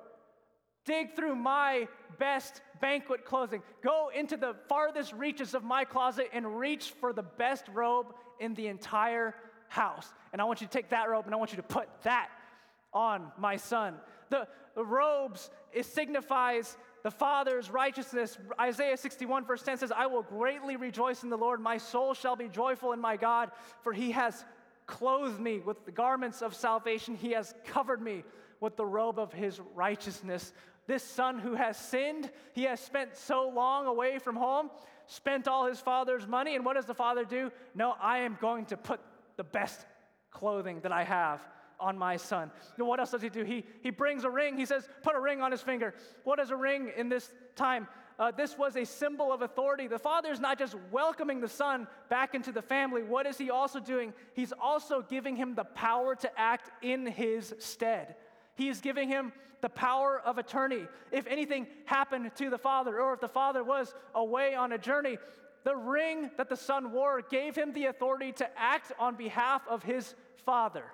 Dig 0.91 1.15
through 1.15 1.37
my 1.37 1.87
best 2.19 2.63
banquet 2.81 3.25
clothing. 3.25 3.63
Go 3.81 4.11
into 4.13 4.37
the 4.37 4.57
farthest 4.69 5.13
reaches 5.13 5.55
of 5.55 5.63
my 5.63 5.85
closet 5.85 6.29
and 6.33 6.59
reach 6.59 6.95
for 7.01 7.13
the 7.13 7.23
best 7.23 7.65
robe 7.73 8.07
in 8.41 8.55
the 8.55 8.67
entire 8.67 9.37
house. 9.69 10.13
And 10.33 10.43
I 10.43 10.45
want 10.47 10.61
you 10.61 10.67
to 10.67 10.73
take 10.73 10.91
that 10.91 11.09
robe 11.09 11.27
and 11.27 11.35
I 11.35 11.39
want 11.39 11.53
you 11.53 11.59
to 11.59 11.63
put 11.63 11.89
that 12.03 12.29
on 12.93 13.31
my 13.39 13.55
son. 13.55 13.95
The, 14.31 14.49
the 14.75 14.85
robes, 14.85 15.51
it 15.73 15.87
signifies 15.87 16.77
the 17.05 17.11
Father's 17.13 17.71
righteousness. 17.71 18.37
Isaiah 18.61 18.97
61, 18.97 19.47
verse 19.47 19.63
10 19.63 19.79
says, 19.79 19.93
I 19.93 20.07
will 20.07 20.25
greatly 20.25 20.75
rejoice 20.75 21.23
in 21.23 21.31
the 21.31 21.39
Lord. 21.39 21.61
My 21.61 21.79
soul 21.79 22.15
shall 22.15 22.35
be 22.35 22.49
joyful 22.49 22.91
in 22.91 23.01
my 23.01 23.17
God, 23.17 23.53
for 23.83 23.93
he 23.93 24.11
has 24.11 24.45
clothed 24.89 25.39
me 25.39 25.61
with 25.61 25.85
the 25.85 25.93
garments 25.93 26.43
of 26.43 26.53
salvation. 26.53 27.15
He 27.15 27.31
has 27.31 27.55
covered 27.65 28.03
me 28.03 28.25
with 28.59 28.77
the 28.77 28.85
robe 28.85 29.19
of 29.19 29.33
his 29.33 29.61
righteousness. 29.75 30.53
This 30.91 31.05
son 31.05 31.39
who 31.39 31.55
has 31.55 31.77
sinned, 31.77 32.29
he 32.53 32.65
has 32.65 32.81
spent 32.81 33.17
so 33.17 33.49
long 33.49 33.87
away 33.87 34.19
from 34.19 34.35
home, 34.35 34.71
spent 35.07 35.47
all 35.47 35.67
his 35.67 35.79
father's 35.79 36.27
money, 36.27 36.57
and 36.57 36.65
what 36.65 36.75
does 36.75 36.87
the 36.87 36.95
father 36.95 37.25
do? 37.25 37.53
No, 37.77 37.95
I 38.03 38.19
am 38.19 38.37
going 38.41 38.65
to 38.67 38.77
put 38.77 38.99
the 39.37 39.45
best 39.45 39.87
clothing 40.33 40.81
that 40.81 40.91
I 40.91 41.05
have 41.05 41.41
on 41.79 41.97
my 41.97 42.17
son. 42.17 42.51
Now, 42.77 42.87
what 42.87 42.99
else 42.99 43.13
does 43.13 43.23
he 43.23 43.29
do? 43.29 43.45
He, 43.45 43.65
he 43.85 43.91
brings 43.91 44.25
a 44.25 44.31
ring. 44.31 44.57
He 44.57 44.67
says, 44.67 44.89
Put 45.05 45.15
a 45.15 45.21
ring 45.21 45.41
on 45.41 45.53
his 45.53 45.61
finger. 45.61 45.95
What 46.25 46.41
is 46.41 46.51
a 46.51 46.57
ring 46.57 46.91
in 46.97 47.09
this 47.09 47.33
time? 47.55 47.87
Uh, 48.19 48.33
this 48.33 48.59
was 48.59 48.77
a 48.77 48.85
symbol 48.85 49.33
of 49.33 49.43
authority. 49.43 49.87
The 49.87 49.97
father 49.97 50.33
is 50.33 50.41
not 50.41 50.59
just 50.59 50.75
welcoming 50.91 51.41
the 51.41 51.49
son 51.49 51.87
back 52.09 52.35
into 52.35 52.51
the 52.51 52.63
family. 52.63 53.05
What 53.05 53.27
is 53.27 53.39
he 53.39 53.49
also 53.49 53.79
doing? 53.79 54.13
He's 54.35 54.53
also 54.61 55.03
giving 55.03 55.37
him 55.37 55.55
the 55.55 55.63
power 55.63 56.17
to 56.17 56.31
act 56.37 56.69
in 56.83 57.07
his 57.07 57.55
stead. 57.61 58.17
He 58.55 58.69
is 58.69 58.81
giving 58.81 59.09
him 59.09 59.33
the 59.61 59.69
power 59.69 60.21
of 60.25 60.39
attorney. 60.39 60.87
If 61.13 61.27
anything 61.27 61.67
happened 61.85 62.31
to 62.37 62.51
the 62.51 62.59
father, 62.59 63.01
or 63.01 63.15
if 63.15 63.21
the 63.21 63.29
father 63.29 63.63
was 63.63 63.95
away 64.15 64.55
on 64.55 64.73
a 64.73 64.79
journey, 64.79 65.19
the 65.65 65.77
ring 65.77 66.31
that 66.37 66.49
the 66.49 66.57
son 66.57 66.93
wore 66.93 67.21
gave 67.23 67.55
him 67.55 67.73
the 67.73 67.87
authority 67.87 68.33
to 68.33 68.49
act 68.59 68.93
on 68.99 69.15
behalf 69.17 69.63
of 69.69 69.83
his 69.83 70.15
father. 70.45 70.85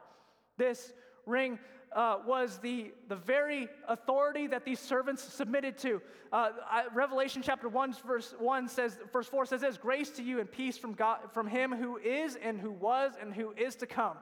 This 0.57 0.93
ring 1.25 1.59
uh, 1.93 2.19
was 2.27 2.59
the, 2.59 2.93
the 3.09 3.17
very 3.17 3.69
authority 3.89 4.47
that 4.49 4.65
these 4.65 4.81
servants 4.81 5.23
submitted 5.23 5.79
to. 5.79 6.03
Uh, 6.33 6.51
I, 6.69 6.85
Revelation 6.93 7.43
chapter 7.43 7.69
1, 7.69 7.95
verse 8.07 8.35
1 8.39 8.69
says, 8.69 8.99
verse 9.13 9.29
4 9.29 9.47
says 9.47 9.61
this 9.61 9.79
Grace 9.79 10.11
to 10.11 10.23
you 10.23 10.41
and 10.41 10.51
peace 10.51 10.77
from, 10.77 10.95
God, 10.95 11.19
from 11.33 11.47
him 11.47 11.73
who 11.73 11.97
is 11.97 12.37
and 12.37 12.61
who 12.61 12.73
was 12.73 13.13
and 13.21 13.33
who 13.33 13.53
is 13.57 13.77
to 13.77 13.87
come, 13.87 14.17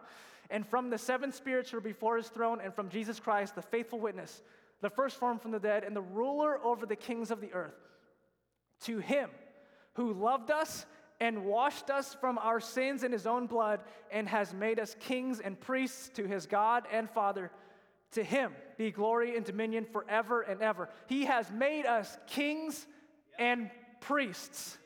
and 0.55 0.65
from 0.65 0.89
the 0.89 0.97
seven 0.97 1.33
spirits 1.33 1.73
who 1.73 1.79
are 1.79 1.81
before 1.81 2.17
his 2.17 2.29
throne, 2.29 2.61
and 2.63 2.73
from 2.73 2.89
Jesus 2.89 3.19
Christ, 3.19 3.57
the 3.57 3.63
faithful 3.63 3.99
witness, 3.99 4.41
the 4.83 4.89
firstborn 4.89 5.41
from 5.41 5.51
the 5.51 5.59
dead, 5.59 5.83
and 5.83 5.97
the 5.97 6.01
ruler 6.01 6.65
over 6.65 6.87
the 6.87 6.95
kings 6.95 7.33
of 7.33 7.41
the 7.41 7.53
earth. 7.53 7.75
To 8.83 8.99
him 8.99 9.31
who 9.95 10.13
loved 10.13 10.53
us 10.53 10.87
and 11.19 11.45
washed 11.45 11.91
us 11.91 12.17
from 12.21 12.39
our 12.39 12.61
sins 12.61 13.03
in 13.03 13.11
his 13.11 13.27
own 13.27 13.49
blood 13.49 13.81
and 14.13 14.29
has 14.29 14.55
made 14.55 14.79
us 14.79 14.95
kings 15.01 15.41
and 15.41 15.61
priests 15.61 16.09
to 16.11 16.25
his 16.25 16.47
God 16.47 16.85
and 16.93 17.11
Father. 17.11 17.51
To 18.13 18.23
him 18.23 18.53
be 18.79 18.93
glory 18.93 19.37
and 19.37 19.45
dominion 19.45 19.85
forever 19.85 20.43
and 20.43 20.63
ever. 20.63 20.89
He 21.09 21.25
has 21.25 21.51
made 21.51 21.85
us 21.85 22.17
kings 22.29 22.87
and 23.41 23.71
priests. 24.01 24.79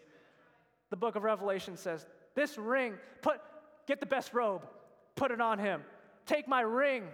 The 0.88 0.96
book 0.96 1.14
of 1.14 1.24
Revelation 1.24 1.76
says, 1.76 2.06
This 2.34 2.56
ring, 2.56 2.94
put, 3.20 3.38
get 3.86 4.00
the 4.00 4.06
best 4.06 4.32
robe, 4.32 4.62
put 5.18 5.30
it 5.30 5.40
on 5.40 5.58
him. 5.58 5.82
Take 6.26 6.46
my 6.48 6.60
ring, 6.60 7.04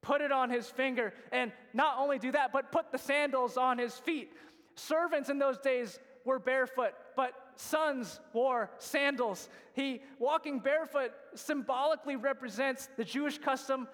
put 0.00 0.20
it 0.20 0.30
on 0.30 0.48
his 0.50 0.68
finger. 0.68 1.12
And 1.32 1.52
not 1.74 1.98
only 1.98 2.18
do 2.18 2.32
that, 2.32 2.52
but 2.52 2.70
put 2.70 2.92
the 2.92 2.98
sandals 2.98 3.56
on 3.56 3.78
his 3.78 3.94
feet. 3.94 4.32
Servants 4.76 5.28
in 5.28 5.38
those 5.38 5.58
days 5.58 5.98
were 6.24 6.38
barefoot, 6.38 6.92
but 7.16 7.32
sons 7.56 8.20
wore 8.32 8.70
sandals. 8.78 9.48
He 9.74 10.02
walking 10.18 10.60
barefoot 10.60 11.12
symbolically 11.34 12.16
represents 12.16 12.88
the 12.96 13.04
Jewish 13.04 13.38
custom 13.38 13.88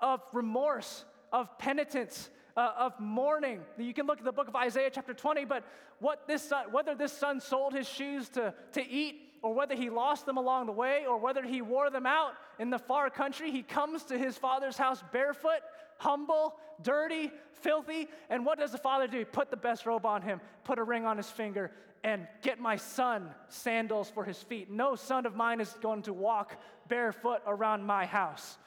of 0.00 0.20
remorse, 0.32 1.04
of 1.32 1.58
penitence, 1.58 2.30
uh, 2.56 2.72
of 2.78 2.98
mourning. 3.00 3.60
You 3.76 3.94
can 3.94 4.06
look 4.06 4.18
at 4.18 4.24
the 4.24 4.32
book 4.32 4.48
of 4.48 4.56
Isaiah, 4.56 4.90
chapter 4.92 5.14
20, 5.14 5.44
but 5.44 5.64
what 5.98 6.28
this 6.28 6.42
son, 6.42 6.66
whether 6.70 6.94
this 6.94 7.12
son 7.12 7.40
sold 7.40 7.74
his 7.74 7.88
shoes 7.88 8.28
to, 8.30 8.54
to 8.72 8.88
eat, 8.88 9.27
or 9.42 9.54
whether 9.54 9.74
he 9.74 9.90
lost 9.90 10.26
them 10.26 10.36
along 10.36 10.66
the 10.66 10.72
way, 10.72 11.04
or 11.06 11.18
whether 11.18 11.42
he 11.42 11.62
wore 11.62 11.90
them 11.90 12.06
out 12.06 12.32
in 12.58 12.70
the 12.70 12.78
far 12.78 13.10
country, 13.10 13.50
he 13.50 13.62
comes 13.62 14.04
to 14.04 14.18
his 14.18 14.36
father's 14.36 14.76
house 14.76 15.02
barefoot, 15.12 15.60
humble, 15.98 16.56
dirty, 16.82 17.30
filthy. 17.52 18.08
And 18.30 18.44
what 18.44 18.58
does 18.58 18.72
the 18.72 18.78
father 18.78 19.06
do? 19.06 19.18
He 19.18 19.24
put 19.24 19.50
the 19.50 19.56
best 19.56 19.86
robe 19.86 20.06
on 20.06 20.22
him, 20.22 20.40
put 20.64 20.78
a 20.78 20.82
ring 20.82 21.06
on 21.06 21.16
his 21.16 21.30
finger, 21.30 21.70
and 22.04 22.26
get 22.42 22.60
my 22.60 22.76
son 22.76 23.30
sandals 23.48 24.10
for 24.10 24.24
his 24.24 24.42
feet. 24.42 24.70
No 24.70 24.94
son 24.94 25.26
of 25.26 25.34
mine 25.34 25.60
is 25.60 25.74
going 25.80 26.02
to 26.02 26.12
walk 26.12 26.56
barefoot 26.88 27.40
around 27.46 27.84
my 27.84 28.06
house 28.06 28.58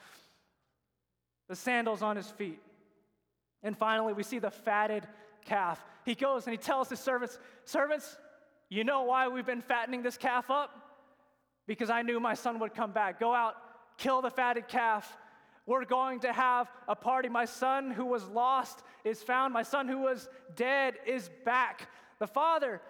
the 1.51 1.55
sandals 1.57 2.01
on 2.01 2.15
his 2.15 2.27
feet. 2.27 2.61
And 3.61 3.77
finally, 3.77 4.13
we 4.13 4.23
see 4.23 4.39
the 4.39 4.49
fatted 4.49 5.05
calf. 5.43 5.83
He 6.05 6.15
goes 6.15 6.45
and 6.45 6.53
he 6.53 6.57
tells 6.57 6.87
his 6.87 7.01
servants, 7.01 7.37
Servants, 7.65 8.17
you 8.71 8.85
know 8.85 9.03
why 9.03 9.27
we've 9.27 9.45
been 9.45 9.61
fattening 9.61 10.01
this 10.01 10.17
calf 10.17 10.49
up? 10.49 10.71
Because 11.67 11.89
I 11.89 12.01
knew 12.03 12.19
my 12.19 12.33
son 12.33 12.59
would 12.59 12.73
come 12.73 12.91
back. 12.91 13.19
Go 13.19 13.33
out, 13.33 13.55
kill 13.97 14.21
the 14.21 14.29
fatted 14.29 14.67
calf. 14.69 15.17
We're 15.65 15.85
going 15.85 16.21
to 16.21 16.31
have 16.31 16.71
a 16.87 16.95
party. 16.95 17.29
My 17.29 17.45
son 17.45 17.91
who 17.91 18.05
was 18.05 18.25
lost 18.27 18.81
is 19.03 19.21
found. 19.21 19.53
My 19.53 19.63
son 19.63 19.87
who 19.87 19.99
was 19.99 20.29
dead 20.55 20.95
is 21.05 21.29
back. 21.45 21.89
The 22.19 22.27
father 22.27 22.81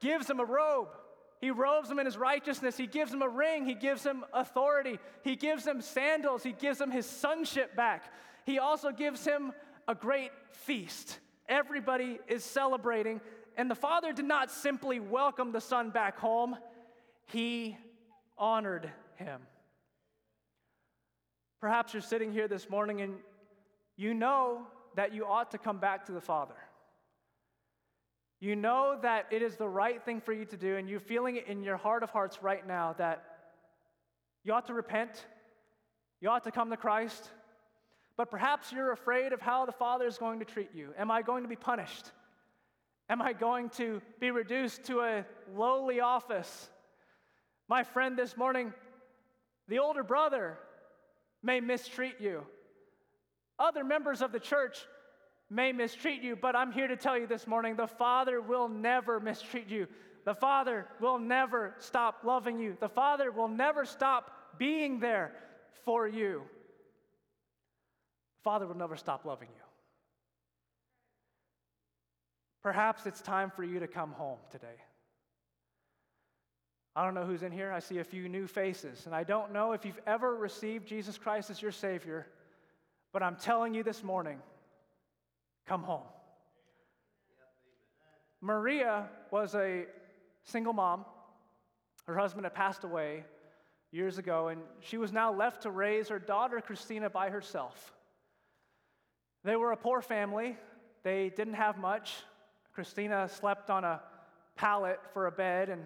gives 0.00 0.28
him 0.28 0.40
a 0.40 0.44
robe. 0.44 0.88
He 1.40 1.50
robes 1.50 1.90
him 1.90 1.98
in 1.98 2.04
his 2.04 2.18
righteousness. 2.18 2.76
He 2.76 2.86
gives 2.86 3.12
him 3.12 3.22
a 3.22 3.28
ring. 3.28 3.64
He 3.64 3.74
gives 3.74 4.04
him 4.04 4.24
authority. 4.34 4.98
He 5.24 5.36
gives 5.36 5.66
him 5.66 5.80
sandals. 5.80 6.42
He 6.42 6.52
gives 6.52 6.78
him 6.80 6.90
his 6.90 7.06
sonship 7.06 7.74
back. 7.74 8.12
He 8.44 8.58
also 8.58 8.92
gives 8.92 9.24
him 9.24 9.52
a 9.88 9.94
great 9.94 10.32
feast. 10.52 11.18
Everybody 11.48 12.18
is 12.28 12.44
celebrating. 12.44 13.20
And 13.56 13.70
the 13.70 13.74
father 13.74 14.12
did 14.12 14.24
not 14.24 14.50
simply 14.50 15.00
welcome 15.00 15.52
the 15.52 15.60
son 15.60 15.90
back 15.90 16.18
home, 16.18 16.56
he 17.26 17.76
honored 18.38 18.90
him. 19.16 19.40
Perhaps 21.60 21.92
you're 21.92 22.00
sitting 22.00 22.32
here 22.32 22.48
this 22.48 22.70
morning 22.70 23.02
and 23.02 23.16
you 23.96 24.14
know 24.14 24.66
that 24.96 25.14
you 25.14 25.26
ought 25.26 25.50
to 25.50 25.58
come 25.58 25.78
back 25.78 26.06
to 26.06 26.12
the 26.12 26.20
father. 26.20 26.54
You 28.40 28.56
know 28.56 28.98
that 29.02 29.26
it 29.30 29.42
is 29.42 29.56
the 29.56 29.68
right 29.68 30.02
thing 30.02 30.22
for 30.22 30.32
you 30.32 30.46
to 30.46 30.56
do, 30.56 30.76
and 30.76 30.88
you're 30.88 30.98
feeling 30.98 31.36
it 31.36 31.46
in 31.46 31.62
your 31.62 31.76
heart 31.76 32.02
of 32.02 32.08
hearts 32.08 32.42
right 32.42 32.66
now 32.66 32.94
that 32.96 33.22
you 34.42 34.54
ought 34.54 34.66
to 34.68 34.74
repent, 34.74 35.26
you 36.22 36.30
ought 36.30 36.44
to 36.44 36.50
come 36.50 36.70
to 36.70 36.78
Christ, 36.78 37.28
but 38.16 38.30
perhaps 38.30 38.72
you're 38.72 38.92
afraid 38.92 39.34
of 39.34 39.42
how 39.42 39.66
the 39.66 39.72
Father 39.72 40.06
is 40.06 40.16
going 40.16 40.38
to 40.38 40.46
treat 40.46 40.70
you. 40.74 40.94
Am 40.96 41.10
I 41.10 41.20
going 41.20 41.42
to 41.42 41.48
be 41.48 41.56
punished? 41.56 42.10
Am 43.10 43.20
I 43.20 43.32
going 43.32 43.70
to 43.70 44.00
be 44.20 44.30
reduced 44.30 44.84
to 44.84 45.00
a 45.00 45.26
lowly 45.52 45.98
office? 45.98 46.70
My 47.68 47.82
friend 47.82 48.16
this 48.16 48.36
morning, 48.36 48.72
the 49.66 49.80
older 49.80 50.04
brother 50.04 50.56
may 51.42 51.58
mistreat 51.58 52.20
you. 52.20 52.46
Other 53.58 53.82
members 53.82 54.22
of 54.22 54.30
the 54.30 54.38
church 54.38 54.78
may 55.50 55.72
mistreat 55.72 56.22
you, 56.22 56.36
but 56.36 56.54
I'm 56.54 56.70
here 56.70 56.86
to 56.86 56.96
tell 56.96 57.18
you 57.18 57.26
this 57.26 57.48
morning 57.48 57.74
the 57.74 57.88
Father 57.88 58.40
will 58.40 58.68
never 58.68 59.18
mistreat 59.18 59.68
you. 59.68 59.88
The 60.24 60.36
Father 60.36 60.86
will 61.00 61.18
never 61.18 61.74
stop 61.78 62.20
loving 62.22 62.60
you. 62.60 62.76
The 62.78 62.88
Father 62.88 63.32
will 63.32 63.48
never 63.48 63.84
stop 63.84 64.30
being 64.56 65.00
there 65.00 65.32
for 65.84 66.06
you. 66.06 66.42
The 68.38 68.44
Father 68.44 68.68
will 68.68 68.76
never 68.76 68.96
stop 68.96 69.24
loving 69.24 69.48
you. 69.52 69.59
Perhaps 72.62 73.06
it's 73.06 73.20
time 73.20 73.50
for 73.50 73.64
you 73.64 73.80
to 73.80 73.86
come 73.86 74.12
home 74.12 74.38
today. 74.50 74.66
I 76.94 77.04
don't 77.04 77.14
know 77.14 77.24
who's 77.24 77.42
in 77.42 77.52
here. 77.52 77.72
I 77.72 77.78
see 77.78 77.98
a 77.98 78.04
few 78.04 78.28
new 78.28 78.46
faces. 78.46 79.06
And 79.06 79.14
I 79.14 79.24
don't 79.24 79.52
know 79.52 79.72
if 79.72 79.84
you've 79.84 80.00
ever 80.06 80.34
received 80.34 80.86
Jesus 80.86 81.16
Christ 81.16 81.48
as 81.50 81.62
your 81.62 81.72
Savior, 81.72 82.26
but 83.12 83.22
I'm 83.22 83.36
telling 83.36 83.74
you 83.74 83.82
this 83.82 84.02
morning 84.02 84.38
come 85.66 85.82
home. 85.82 86.02
Maria 88.40 89.08
was 89.30 89.54
a 89.54 89.86
single 90.44 90.72
mom. 90.72 91.04
Her 92.06 92.16
husband 92.16 92.44
had 92.44 92.54
passed 92.54 92.84
away 92.84 93.24
years 93.92 94.18
ago, 94.18 94.48
and 94.48 94.60
she 94.80 94.98
was 94.98 95.12
now 95.12 95.32
left 95.32 95.62
to 95.62 95.70
raise 95.70 96.08
her 96.08 96.18
daughter, 96.18 96.60
Christina, 96.60 97.10
by 97.10 97.30
herself. 97.30 97.92
They 99.44 99.56
were 99.56 99.72
a 99.72 99.76
poor 99.76 100.02
family, 100.02 100.56
they 101.02 101.30
didn't 101.30 101.54
have 101.54 101.78
much. 101.78 102.14
Christina 102.80 103.28
slept 103.28 103.68
on 103.68 103.84
a 103.84 104.00
pallet 104.56 105.00
for 105.12 105.26
a 105.26 105.30
bed, 105.30 105.68
and 105.68 105.82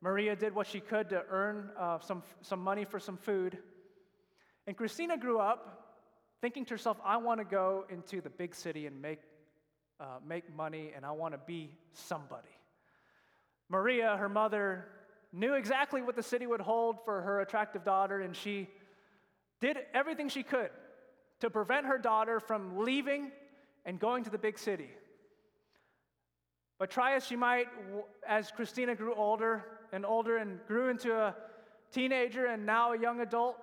Maria 0.00 0.36
did 0.36 0.54
what 0.54 0.68
she 0.68 0.78
could 0.78 1.08
to 1.08 1.24
earn 1.28 1.70
uh, 1.76 1.98
some, 1.98 2.22
some 2.40 2.60
money 2.60 2.84
for 2.84 3.00
some 3.00 3.16
food. 3.16 3.58
And 4.68 4.76
Christina 4.76 5.18
grew 5.18 5.40
up 5.40 5.98
thinking 6.40 6.64
to 6.66 6.74
herself, 6.74 6.98
I 7.04 7.16
want 7.16 7.40
to 7.40 7.44
go 7.44 7.84
into 7.90 8.20
the 8.20 8.30
big 8.30 8.54
city 8.54 8.86
and 8.86 9.02
make, 9.02 9.18
uh, 9.98 10.04
make 10.24 10.54
money, 10.54 10.92
and 10.94 11.04
I 11.04 11.10
want 11.10 11.34
to 11.34 11.40
be 11.48 11.72
somebody. 11.94 12.56
Maria, 13.68 14.16
her 14.16 14.28
mother, 14.28 14.86
knew 15.32 15.54
exactly 15.54 16.00
what 16.00 16.14
the 16.14 16.22
city 16.22 16.46
would 16.46 16.60
hold 16.60 17.04
for 17.04 17.22
her 17.22 17.40
attractive 17.40 17.84
daughter, 17.84 18.20
and 18.20 18.36
she 18.36 18.68
did 19.60 19.78
everything 19.92 20.28
she 20.28 20.44
could 20.44 20.70
to 21.40 21.50
prevent 21.50 21.86
her 21.86 21.98
daughter 21.98 22.38
from 22.38 22.78
leaving 22.78 23.32
and 23.84 23.98
going 23.98 24.22
to 24.22 24.30
the 24.30 24.38
big 24.38 24.60
city. 24.60 24.90
But 26.80 26.90
try 26.90 27.14
as 27.14 27.26
she 27.26 27.36
might, 27.36 27.66
as 28.26 28.50
Christina 28.50 28.94
grew 28.94 29.14
older 29.14 29.66
and 29.92 30.06
older 30.06 30.38
and 30.38 30.58
grew 30.66 30.88
into 30.88 31.14
a 31.14 31.36
teenager 31.92 32.46
and 32.46 32.64
now 32.64 32.94
a 32.94 32.98
young 32.98 33.20
adult, 33.20 33.56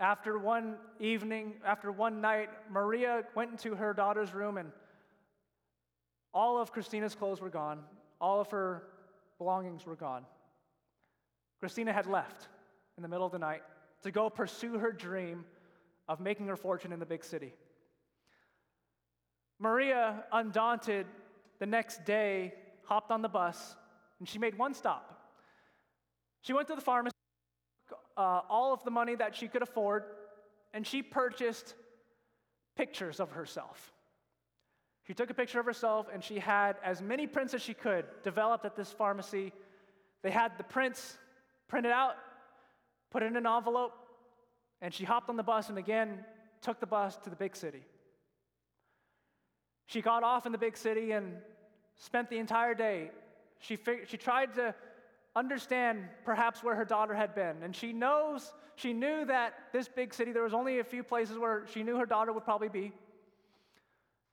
after 0.00 0.38
one 0.38 0.76
evening, 0.98 1.56
after 1.62 1.92
one 1.92 2.22
night, 2.22 2.48
Maria 2.70 3.24
went 3.34 3.50
into 3.50 3.74
her 3.74 3.92
daughter's 3.92 4.32
room 4.32 4.56
and 4.56 4.72
all 6.32 6.58
of 6.58 6.72
Christina's 6.72 7.14
clothes 7.14 7.42
were 7.42 7.50
gone. 7.50 7.80
All 8.18 8.40
of 8.40 8.50
her 8.50 8.84
belongings 9.36 9.84
were 9.84 9.96
gone. 9.96 10.24
Christina 11.58 11.92
had 11.92 12.06
left 12.06 12.48
in 12.96 13.02
the 13.02 13.08
middle 13.10 13.26
of 13.26 13.32
the 13.32 13.38
night 13.38 13.60
to 14.04 14.10
go 14.10 14.30
pursue 14.30 14.78
her 14.78 14.90
dream 14.90 15.44
of 16.08 16.18
making 16.18 16.46
her 16.46 16.56
fortune 16.56 16.92
in 16.92 16.98
the 16.98 17.04
big 17.04 17.24
city. 17.24 17.52
Maria, 19.58 20.24
undaunted, 20.32 21.06
the 21.60 21.66
next 21.66 22.04
day 22.04 22.54
hopped 22.84 23.12
on 23.12 23.22
the 23.22 23.28
bus 23.28 23.76
and 24.18 24.28
she 24.28 24.38
made 24.38 24.58
one 24.58 24.74
stop. 24.74 25.30
She 26.42 26.52
went 26.52 26.66
to 26.68 26.74
the 26.74 26.80
pharmacy 26.80 27.14
uh, 28.16 28.42
all 28.50 28.72
of 28.72 28.84
the 28.84 28.90
money 28.90 29.14
that 29.14 29.34
she 29.34 29.48
could 29.48 29.62
afford, 29.62 30.04
and 30.74 30.86
she 30.86 31.02
purchased 31.02 31.74
pictures 32.76 33.18
of 33.18 33.30
herself. 33.30 33.92
She 35.06 35.14
took 35.14 35.30
a 35.30 35.34
picture 35.34 35.58
of 35.58 35.66
herself, 35.66 36.06
and 36.12 36.22
she 36.22 36.38
had 36.38 36.76
as 36.84 37.00
many 37.00 37.26
prints 37.26 37.54
as 37.54 37.62
she 37.62 37.72
could 37.72 38.04
developed 38.22 38.64
at 38.66 38.76
this 38.76 38.92
pharmacy. 38.92 39.52
They 40.22 40.30
had 40.30 40.52
the 40.58 40.64
prints 40.64 41.16
printed 41.66 41.92
out, 41.92 42.16
put 43.10 43.22
it 43.22 43.26
in 43.26 43.36
an 43.36 43.46
envelope, 43.46 43.92
and 44.82 44.92
she 44.92 45.04
hopped 45.04 45.30
on 45.30 45.36
the 45.36 45.42
bus 45.42 45.70
and 45.70 45.78
again 45.78 46.24
took 46.60 46.78
the 46.78 46.86
bus 46.86 47.16
to 47.24 47.30
the 47.30 47.36
big 47.36 47.56
city. 47.56 47.82
She 49.90 50.02
got 50.02 50.22
off 50.22 50.46
in 50.46 50.52
the 50.52 50.58
big 50.58 50.76
city 50.76 51.10
and 51.10 51.34
spent 51.96 52.30
the 52.30 52.38
entire 52.38 52.74
day. 52.74 53.10
She, 53.58 53.74
fig- 53.74 54.06
she 54.06 54.16
tried 54.16 54.54
to 54.54 54.72
understand 55.34 56.04
perhaps 56.24 56.62
where 56.62 56.76
her 56.76 56.84
daughter 56.84 57.12
had 57.12 57.34
been. 57.34 57.56
And 57.64 57.74
she 57.74 57.92
knows, 57.92 58.52
she 58.76 58.92
knew 58.92 59.24
that 59.24 59.54
this 59.72 59.88
big 59.88 60.14
city, 60.14 60.30
there 60.30 60.44
was 60.44 60.54
only 60.54 60.78
a 60.78 60.84
few 60.84 61.02
places 61.02 61.38
where 61.38 61.64
she 61.72 61.82
knew 61.82 61.96
her 61.96 62.06
daughter 62.06 62.32
would 62.32 62.44
probably 62.44 62.68
be. 62.68 62.92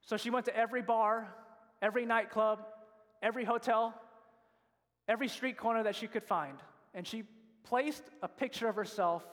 So 0.02 0.15
she 0.15 0.30
went 0.30 0.46
to 0.46 0.56
every 0.56 0.84
bar, 0.84 1.28
every 1.82 2.06
nightclub, 2.06 2.60
every 3.24 3.43
hotel, 3.43 4.00
every 5.08 5.28
street 5.28 5.58
corner 5.58 5.82
that 5.82 5.96
she 5.96 6.06
could 6.06 6.24
find. 6.24 6.60
And 6.93 7.08
she 7.08 7.24
placed 7.63 8.04
a 8.22 8.28
picture 8.28 8.67
of 8.67 8.76
herself 8.76 9.24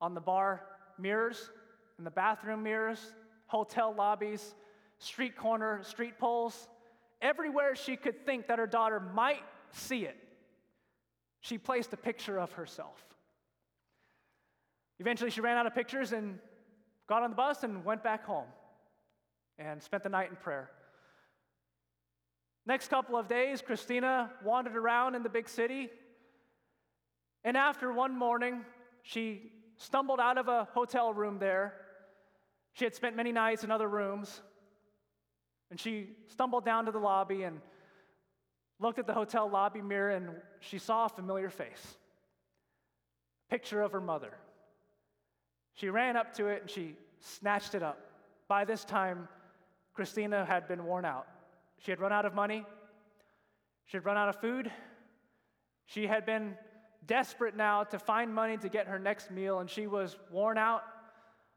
on 0.00 0.14
the 0.14 0.20
bar 0.20 0.64
mirrors, 0.98 1.48
in 1.96 2.02
the 2.02 2.10
bathroom 2.10 2.64
mirrors, 2.64 3.14
hotel 3.46 3.94
lobbies, 3.96 4.56
street 4.98 5.36
corner, 5.36 5.82
street 5.82 6.18
poles, 6.18 6.68
everywhere 7.20 7.74
she 7.74 7.96
could 7.96 8.24
think 8.24 8.48
that 8.48 8.58
her 8.58 8.66
daughter 8.66 9.00
might 9.00 9.42
see 9.72 10.04
it, 10.04 10.16
she 11.40 11.58
placed 11.58 11.92
a 11.92 11.96
picture 11.96 12.38
of 12.38 12.52
herself. 12.52 13.02
Eventually, 14.98 15.30
she 15.30 15.40
ran 15.40 15.56
out 15.56 15.66
of 15.66 15.74
pictures 15.74 16.12
and 16.12 16.38
got 17.06 17.22
on 17.22 17.30
the 17.30 17.36
bus 17.36 17.62
and 17.62 17.84
went 17.84 18.02
back 18.02 18.24
home 18.24 18.48
and 19.58 19.82
spent 19.82 20.02
the 20.02 20.08
night 20.08 20.30
in 20.30 20.36
prayer. 20.36 20.70
Next 22.66 22.88
couple 22.88 23.16
of 23.16 23.28
days, 23.28 23.62
Christina 23.62 24.30
wandered 24.42 24.76
around 24.76 25.14
in 25.14 25.22
the 25.22 25.28
big 25.28 25.48
city. 25.48 25.88
And 27.44 27.56
after 27.56 27.92
one 27.92 28.16
morning, 28.16 28.64
she 29.02 29.52
stumbled 29.76 30.18
out 30.18 30.36
of 30.36 30.48
a 30.48 30.66
hotel 30.72 31.14
room 31.14 31.38
there. 31.38 31.74
She 32.72 32.84
had 32.84 32.94
spent 32.94 33.14
many 33.14 33.30
nights 33.30 33.62
in 33.62 33.70
other 33.70 33.88
rooms. 33.88 34.40
And 35.70 35.80
she 35.80 36.10
stumbled 36.28 36.64
down 36.64 36.86
to 36.86 36.92
the 36.92 36.98
lobby 36.98 37.42
and 37.42 37.60
looked 38.78 38.98
at 38.98 39.06
the 39.06 39.14
hotel 39.14 39.48
lobby 39.48 39.82
mirror 39.82 40.10
and 40.10 40.30
she 40.60 40.78
saw 40.78 41.06
a 41.06 41.08
familiar 41.08 41.50
face. 41.50 41.96
Picture 43.50 43.82
of 43.82 43.92
her 43.92 44.00
mother. 44.00 44.32
She 45.74 45.88
ran 45.88 46.16
up 46.16 46.34
to 46.34 46.46
it 46.48 46.62
and 46.62 46.70
she 46.70 46.96
snatched 47.20 47.74
it 47.74 47.82
up. 47.82 47.98
By 48.48 48.64
this 48.64 48.84
time, 48.84 49.28
Christina 49.94 50.44
had 50.44 50.68
been 50.68 50.84
worn 50.84 51.04
out. 51.04 51.26
She 51.78 51.90
had 51.90 52.00
run 52.00 52.12
out 52.12 52.26
of 52.26 52.34
money. 52.34 52.64
She 53.86 53.96
had 53.96 54.04
run 54.04 54.16
out 54.16 54.28
of 54.28 54.40
food. 54.40 54.70
She 55.86 56.06
had 56.06 56.26
been 56.26 56.56
desperate 57.06 57.56
now 57.56 57.84
to 57.84 57.98
find 57.98 58.34
money 58.34 58.56
to 58.58 58.68
get 58.68 58.88
her 58.88 58.98
next 58.98 59.30
meal, 59.30 59.60
and 59.60 59.70
she 59.70 59.86
was 59.86 60.16
worn 60.30 60.58
out. 60.58 60.82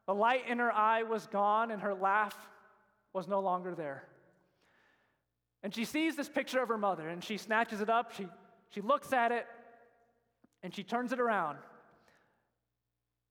The 0.05 0.13
light 0.13 0.47
in 0.47 0.59
her 0.59 0.71
eye 0.71 1.03
was 1.03 1.27
gone, 1.27 1.71
and 1.71 1.81
her 1.81 1.93
laugh 1.93 2.37
was 3.13 3.27
no 3.27 3.39
longer 3.39 3.75
there. 3.75 4.03
And 5.63 5.73
she 5.73 5.85
sees 5.85 6.15
this 6.15 6.29
picture 6.29 6.61
of 6.61 6.69
her 6.69 6.77
mother 6.77 7.07
and 7.09 7.23
she 7.23 7.37
snatches 7.37 7.81
it 7.81 7.89
up, 7.89 8.13
she, 8.15 8.27
she 8.69 8.81
looks 8.81 9.11
at 9.13 9.31
it, 9.31 9.45
and 10.63 10.73
she 10.73 10.83
turns 10.83 11.11
it 11.11 11.19
around. 11.19 11.57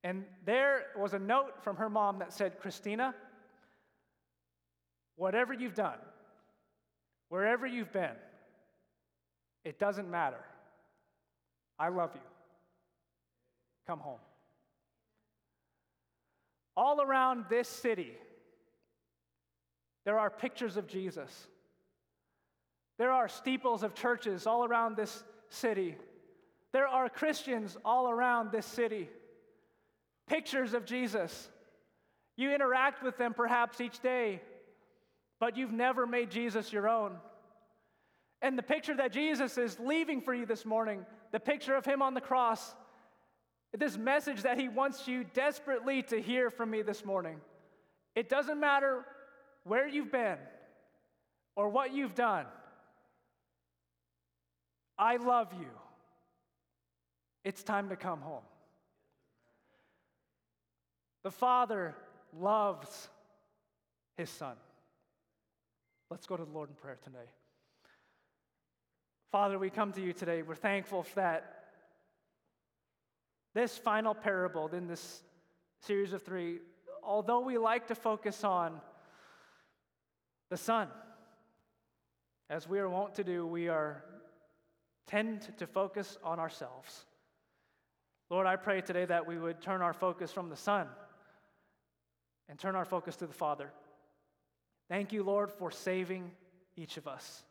And 0.05 0.25
there 0.45 0.87
was 0.97 1.15
a 1.15 1.19
note 1.19 1.63
from 1.63 1.77
her 1.77 1.91
mom 1.91 2.21
that 2.21 2.33
said, 2.33 2.61
Christina, 2.61 3.15
whatever 5.17 5.53
you've 5.53 5.75
done, 5.75 5.99
wherever 7.29 7.67
you've 7.67 7.93
been, 7.93 8.17
it 9.65 9.79
doesn't 9.79 10.11
matter. 10.11 10.45
I 11.79 11.89
love 11.89 12.11
you. 12.15 12.21
Come 13.87 13.99
home. 14.01 14.21
All 16.77 17.01
around 17.01 17.47
this 17.51 17.69
city, 17.69 18.13
there 20.09 20.19
are 20.19 20.31
pictures 20.31 20.79
of 20.79 20.87
Jesus. 20.87 21.49
There 22.97 23.13
are 23.13 23.29
steeples 23.29 23.83
of 23.83 23.95
churches 23.95 24.47
all 24.47 24.65
around 24.65 24.97
this 24.97 25.23
city. 25.51 25.97
There 26.73 26.89
are 26.89 27.11
Christians 27.11 27.77
all 27.85 28.09
around 28.09 28.51
this 28.51 28.65
city. 28.65 29.11
Pictures 30.27 30.73
of 30.73 30.87
Jesus. 30.87 31.51
You 32.39 32.55
interact 32.55 33.03
with 33.03 33.19
them 33.19 33.35
perhaps 33.35 33.83
each 33.83 34.01
day, 34.01 34.41
but 35.41 35.59
you've 35.59 35.75
never 35.75 36.07
made 36.07 36.31
Jesus 36.31 36.73
your 36.73 36.89
own. 36.89 37.19
And 38.41 38.57
the 38.57 38.63
picture 38.63 38.97
that 38.97 39.13
Jesus 39.13 39.59
is 39.59 39.79
leaving 39.79 40.23
for 40.23 40.33
you 40.33 40.47
this 40.47 40.65
morning, 40.65 41.05
the 41.33 41.41
picture 41.41 41.75
of 41.75 41.85
him 41.85 42.01
on 42.01 42.15
the 42.15 42.23
cross, 42.23 42.75
this 43.77 43.99
message 43.99 44.41
that 44.45 44.59
he 44.59 44.71
wants 44.71 45.07
you 45.07 45.25
desperately 45.35 46.03
to 46.05 46.19
hear 46.19 46.49
from 46.49 46.71
me 46.71 46.81
this 46.81 47.05
morning. 47.05 47.43
It 48.15 48.31
doesn't 48.31 48.59
matter 48.59 49.05
where 49.65 49.87
you've 49.87 50.13
been 50.13 50.39
or 51.57 51.69
what 51.69 51.93
you've 51.93 52.15
done. 52.15 52.47
I 54.99 55.17
love 55.17 55.53
you. 55.59 55.69
It's 57.45 57.63
time 57.63 57.89
to 57.89 57.97
come 57.97 58.21
home. 58.21 58.43
The 61.23 61.31
Father 61.31 61.95
loves 62.39 63.09
His 64.17 64.31
Son. 64.31 64.57
Let's 66.11 66.27
go 66.27 66.37
to 66.37 66.45
the 66.45 66.51
Lord 66.51 66.71
in 66.71 66.75
prayer 66.77 66.99
today. 67.05 67.31
Father, 69.31 69.59
we 69.59 69.69
come 69.69 69.93
to 69.93 70.01
you 70.01 70.13
today. 70.13 70.43
We're 70.43 70.55
thankful 70.55 71.07
that 71.15 71.65
this 73.55 73.77
final 73.77 74.15
parable 74.15 74.69
in 74.69 74.87
this 74.87 75.23
series 75.83 76.13
of 76.13 76.23
three, 76.23 76.61
although 77.03 77.41
we 77.41 77.59
like 77.59 77.89
to 77.89 77.95
focus 77.95 78.43
on 78.43 78.81
the 80.51 80.57
Son. 80.57 80.89
As 82.51 82.69
we 82.69 82.79
are 82.79 82.89
wont 82.89 83.15
to 83.17 83.25
do, 83.25 83.47
we 83.47 83.69
are 83.69 84.03
tend 85.07 85.49
to 85.59 85.67
focus 85.67 86.19
on 86.23 86.39
ourselves. 86.39 87.05
Lord, 88.31 88.47
I 88.47 88.57
pray 88.57 88.83
today 88.83 89.07
that 89.07 89.27
we 89.27 89.39
would 89.39 89.61
turn 89.63 89.81
our 89.81 89.95
focus 89.95 90.31
from 90.31 90.51
the 90.51 90.57
Son 90.57 90.87
and 92.49 92.59
turn 92.59 92.77
our 92.77 92.85
focus 92.85 93.17
to 93.17 93.27
the 93.27 93.33
Father. 93.33 93.71
Thank 94.89 95.13
you, 95.13 95.23
Lord, 95.23 95.51
for 95.51 95.71
saving 95.71 96.31
each 96.77 96.97
of 96.97 97.07
us. 97.07 97.43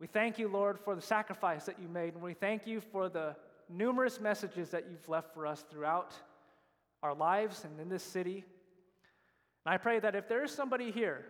We 0.00 0.06
thank 0.06 0.38
you, 0.38 0.48
Lord, 0.48 0.78
for 0.80 0.94
the 0.94 1.02
sacrifice 1.02 1.64
that 1.66 1.78
you 1.80 1.88
made, 1.88 2.14
and 2.14 2.22
we 2.22 2.34
thank 2.34 2.66
you 2.66 2.80
for 2.80 3.08
the 3.08 3.36
numerous 3.68 4.20
messages 4.20 4.70
that 4.70 4.84
you've 4.90 5.08
left 5.08 5.32
for 5.32 5.46
us 5.46 5.64
throughout 5.70 6.12
our 7.02 7.14
lives 7.14 7.64
and 7.64 7.78
in 7.80 7.88
this 7.88 8.02
city. 8.02 8.44
And 9.64 9.74
I 9.74 9.78
pray 9.78 10.00
that 10.00 10.14
if 10.14 10.28
there 10.28 10.42
is 10.42 10.50
somebody 10.50 10.90
here 10.90 11.24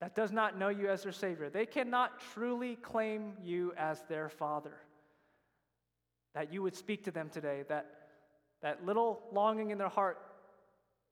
that 0.00 0.14
does 0.14 0.30
not 0.30 0.58
know 0.58 0.68
you 0.68 0.88
as 0.88 1.02
their 1.02 1.12
Savior. 1.12 1.48
They 1.48 1.66
cannot 1.66 2.20
truly 2.34 2.76
claim 2.76 3.34
you 3.42 3.72
as 3.78 4.02
their 4.08 4.28
Father. 4.28 4.74
That 6.34 6.52
you 6.52 6.62
would 6.62 6.76
speak 6.76 7.04
to 7.04 7.10
them 7.10 7.30
today, 7.30 7.64
that, 7.68 7.86
that 8.62 8.84
little 8.84 9.22
longing 9.32 9.70
in 9.70 9.78
their 9.78 9.88
heart 9.88 10.18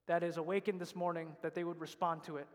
that 0.06 0.22
is 0.22 0.36
awakened 0.36 0.80
this 0.80 0.94
morning, 0.94 1.28
that 1.42 1.54
they 1.54 1.64
would 1.64 1.80
respond 1.80 2.24
to 2.24 2.36
it. 2.36 2.46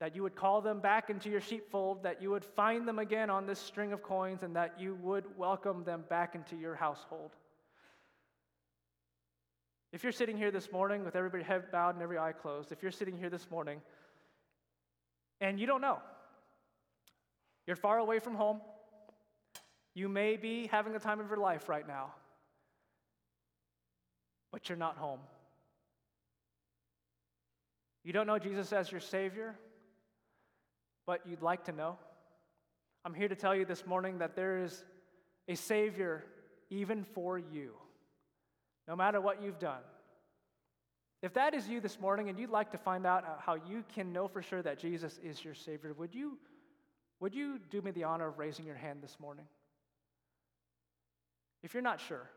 That 0.00 0.16
you 0.16 0.22
would 0.24 0.34
call 0.34 0.60
them 0.60 0.80
back 0.80 1.08
into 1.08 1.30
your 1.30 1.40
sheepfold, 1.40 2.02
that 2.02 2.20
you 2.20 2.30
would 2.30 2.44
find 2.44 2.86
them 2.86 2.98
again 2.98 3.30
on 3.30 3.46
this 3.46 3.60
string 3.60 3.92
of 3.92 4.02
coins, 4.02 4.42
and 4.42 4.56
that 4.56 4.80
you 4.80 4.96
would 5.02 5.24
welcome 5.36 5.84
them 5.84 6.04
back 6.08 6.34
into 6.34 6.56
your 6.56 6.74
household. 6.74 7.30
If 9.92 10.02
you're 10.02 10.12
sitting 10.12 10.36
here 10.36 10.50
this 10.50 10.70
morning 10.70 11.04
with 11.04 11.16
everybody 11.16 11.44
head 11.44 11.70
bowed 11.70 11.94
and 11.94 12.02
every 12.02 12.18
eye 12.18 12.32
closed, 12.32 12.72
if 12.72 12.82
you're 12.82 12.92
sitting 12.92 13.16
here 13.16 13.30
this 13.30 13.48
morning 13.50 13.80
and 15.40 15.58
you 15.58 15.66
don't 15.66 15.80
know. 15.80 15.98
You're 17.66 17.76
far 17.76 17.98
away 17.98 18.18
from 18.18 18.34
home. 18.34 18.60
You 19.94 20.08
may 20.08 20.36
be 20.36 20.68
having 20.68 20.92
the 20.92 20.98
time 20.98 21.20
of 21.20 21.28
your 21.28 21.38
life 21.38 21.68
right 21.68 21.86
now, 21.86 22.14
but 24.52 24.68
you're 24.68 24.78
not 24.78 24.96
home. 24.96 25.20
You 28.04 28.12
don't 28.12 28.26
know 28.26 28.38
Jesus 28.38 28.72
as 28.72 28.90
your 28.90 29.00
Savior, 29.00 29.54
but 31.06 31.20
you'd 31.26 31.42
like 31.42 31.64
to 31.64 31.72
know. 31.72 31.98
I'm 33.04 33.12
here 33.12 33.28
to 33.28 33.36
tell 33.36 33.54
you 33.54 33.64
this 33.64 33.86
morning 33.86 34.18
that 34.18 34.34
there 34.34 34.64
is 34.64 34.84
a 35.48 35.56
Savior 35.56 36.24
even 36.70 37.04
for 37.04 37.38
you, 37.38 37.72
no 38.86 38.96
matter 38.96 39.20
what 39.20 39.42
you've 39.42 39.58
done. 39.58 39.82
If 41.20 41.34
that 41.34 41.54
is 41.54 41.68
you 41.68 41.80
this 41.80 41.98
morning 42.00 42.28
and 42.28 42.38
you'd 42.38 42.50
like 42.50 42.70
to 42.72 42.78
find 42.78 43.04
out 43.04 43.24
uh, 43.24 43.30
how 43.40 43.54
you 43.54 43.84
can 43.94 44.12
know 44.12 44.28
for 44.28 44.40
sure 44.40 44.62
that 44.62 44.78
Jesus 44.78 45.18
is 45.22 45.44
your 45.44 45.54
Savior, 45.54 45.92
would 45.94 46.14
you, 46.14 46.38
would 47.18 47.34
you 47.34 47.58
do 47.70 47.82
me 47.82 47.90
the 47.90 48.04
honor 48.04 48.28
of 48.28 48.38
raising 48.38 48.64
your 48.64 48.76
hand 48.76 49.00
this 49.02 49.16
morning? 49.18 49.46
If 51.62 51.74
you're 51.74 51.82
not 51.82 52.00
sure 52.00 52.30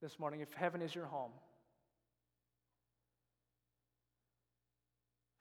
this 0.00 0.18
morning, 0.20 0.40
if 0.40 0.52
heaven 0.52 0.82
is 0.82 0.94
your 0.94 1.06
home, 1.06 1.32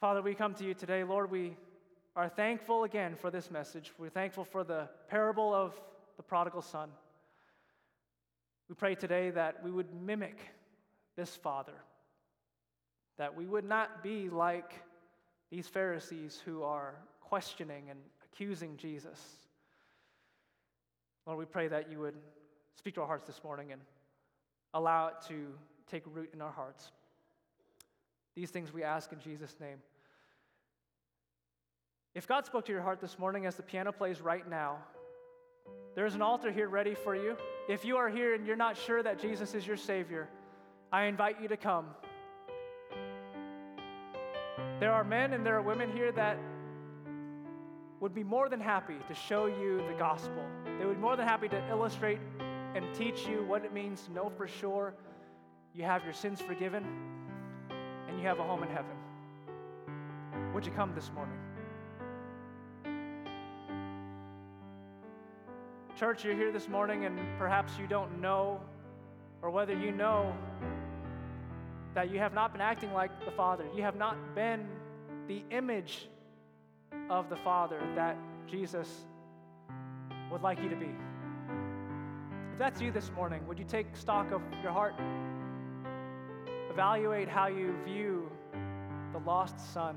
Father, 0.02 0.22
we 0.22 0.34
come 0.34 0.54
to 0.56 0.65
you 0.65 0.74
today. 0.74 1.04
Lord, 1.04 1.32
we 1.32 1.56
are 2.15 2.28
thankful 2.28 2.84
again 2.84 3.15
for 3.15 3.32
this 3.32 3.50
message. 3.50 3.91
We're 3.98 4.10
thankful 4.10 4.43
for 4.43 4.63
the 4.63 4.89
parable 5.08 5.54
of 5.54 5.80
the 6.17 6.24
prodigal 6.24 6.62
son. 6.62 6.89
We 8.69 8.76
pray 8.76 8.96
today 8.96 9.30
that 9.30 9.63
we 9.63 9.72
would 9.72 9.93
mimic 9.93 10.38
this 11.15 11.36
Father, 11.36 11.74
that 13.17 13.36
we 13.36 13.45
would 13.45 13.65
not 13.65 14.04
be 14.04 14.30
like 14.30 14.73
these 15.52 15.67
Pharisees 15.67 16.41
who 16.45 16.63
are 16.63 16.95
questioning 17.21 17.89
and 17.89 17.99
accusing 18.26 18.78
Jesus. 18.78 19.19
Lord, 21.26 21.39
we 21.39 21.45
pray 21.45 21.67
that 21.67 21.91
you 21.91 21.99
would 21.99 22.15
speak 22.76 22.95
to 22.95 23.02
our 23.02 23.08
hearts 23.08 23.26
this 23.26 23.43
morning 23.43 23.71
and 23.71 23.82
allow 24.73 25.08
it 25.08 25.15
to 25.28 25.47
take 25.89 26.04
root 26.12 26.32
in 26.34 26.41
our 26.41 26.52
hearts. 26.52 26.91
These 28.36 28.49
things 28.49 28.73
we 28.73 28.84
ask 28.84 29.12
in 29.12 29.19
Jesus' 29.19 29.56
name. 29.60 29.78
If 32.15 32.28
God 32.28 32.45
spoke 32.45 32.65
to 32.65 32.71
your 32.71 32.82
heart 32.82 32.99
this 32.99 33.17
morning 33.17 33.45
as 33.45 33.56
the 33.56 33.63
piano 33.63 33.91
plays 33.91 34.21
right 34.21 34.47
now, 34.47 34.78
there's 35.95 36.15
an 36.15 36.21
altar 36.21 36.52
here 36.52 36.67
ready 36.67 36.95
for 36.95 37.15
you. 37.15 37.38
If 37.69 37.86
you 37.86 37.97
are 37.97 38.10
here 38.10 38.34
and 38.34 38.45
you're 38.45 38.56
not 38.56 38.76
sure 38.76 39.02
that 39.04 39.19
Jesus 39.19 39.54
is 39.54 39.65
your 39.65 39.78
Savior, 39.78 40.28
I 40.91 41.06
invite 41.06 41.41
you 41.41 41.47
to 41.47 41.58
come. 41.58 41.88
There 44.84 44.91
are 44.91 45.06
men 45.06 45.32
and 45.32 45.46
there 45.46 45.56
are 45.56 45.62
women 45.62 45.89
here 45.93 46.12
that 46.12 46.38
would 48.02 48.13
be 48.13 48.22
more 48.22 48.50
than 48.50 48.60
happy 48.60 48.98
to 49.08 49.15
show 49.15 49.46
you 49.46 49.78
the 49.88 49.96
gospel. 49.98 50.43
They 50.78 50.86
would 50.86 50.96
be 50.96 51.02
more 51.02 51.15
than 51.15 51.26
happy 51.26 51.48
to 51.48 51.69
illustrate 51.69 52.19
and 52.76 52.93
teach 52.93 53.26
you 53.26 53.46
what 53.46 53.63
it 53.63 53.72
means 53.72 54.02
to 54.02 54.12
know 54.12 54.30
for 54.36 54.46
sure 54.46 54.93
you 55.74 55.86
have 55.86 56.04
your 56.04 56.12
sins 56.12 56.41
forgiven 56.41 56.86
and 58.10 58.19
you 58.19 58.28
have 58.28 58.39
a 58.39 58.43
home 58.43 58.62
in 58.62 58.67
heaven. 58.67 58.91
Would 60.54 60.65
you 60.65 60.74
come 60.74 60.93
this 60.93 61.10
morning? 61.15 61.39
Church, 65.98 66.26
you're 66.26 66.36
here 66.36 66.52
this 66.52 66.67
morning 66.67 67.06
and 67.06 67.17
perhaps 67.38 67.72
you 67.80 67.88
don't 67.88 68.19
know, 68.19 68.60
or 69.41 69.50
whether 69.50 69.74
you 69.74 69.93
know, 69.93 70.36
that 71.93 72.12
you 72.12 72.19
have 72.19 72.34
not 72.34 72.51
been 72.51 72.62
acting 72.62 72.93
like 72.93 73.12
the 73.25 73.32
Father. 73.32 73.65
You 73.75 73.84
have 73.84 73.95
not 73.95 74.17
been 74.36 74.67
the 75.27 75.43
image 75.51 76.10
of 77.10 77.29
the 77.29 77.38
Father 77.38 77.79
that 77.95 78.17
Jesus 78.49 78.89
would 80.32 80.41
like 80.41 80.62
you 80.62 80.69
to 80.69 80.75
be. 80.75 80.89
If 82.51 82.60
that's 82.60 82.82
you 82.82 82.91
this 82.91 83.12
morning, 83.12 83.45
would 83.47 83.58
you 83.58 83.65
take 83.65 83.95
stock 83.95 84.32
of 84.32 84.41
your 84.62 84.71
heart? 84.71 84.95
Evaluate 86.71 87.27
how 87.27 87.47
you 87.47 87.75
view 87.86 88.32
the 89.12 89.19
lost 89.19 89.73
son. 89.73 89.95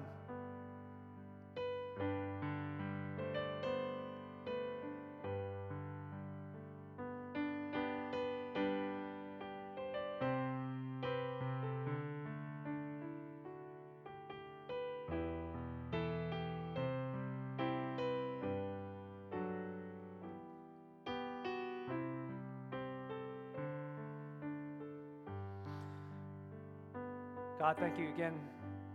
God, 27.77 27.89
thank 27.89 27.99
you 27.99 28.09
again 28.09 28.35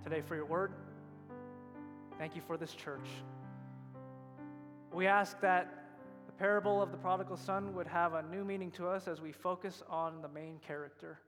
today 0.03 0.21
for 0.21 0.35
your 0.35 0.45
word. 0.45 0.71
Thank 2.17 2.35
you 2.35 2.41
for 2.41 2.57
this 2.57 2.73
church. 2.73 3.07
We 4.93 5.07
ask 5.07 5.39
that 5.41 5.95
the 6.25 6.31
parable 6.31 6.81
of 6.81 6.91
the 6.91 6.97
prodigal 6.97 7.37
son 7.37 7.73
would 7.75 7.87
have 7.87 8.13
a 8.13 8.23
new 8.23 8.43
meaning 8.43 8.71
to 8.71 8.87
us 8.87 9.07
as 9.07 9.21
we 9.21 9.31
focus 9.31 9.83
on 9.89 10.21
the 10.21 10.27
main 10.27 10.59
character, 10.65 11.19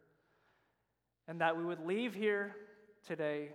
and 1.27 1.41
that 1.41 1.55
we 1.55 1.63
would 1.63 1.85
leave 1.85 2.13
here 2.13 2.55
today 3.07 3.49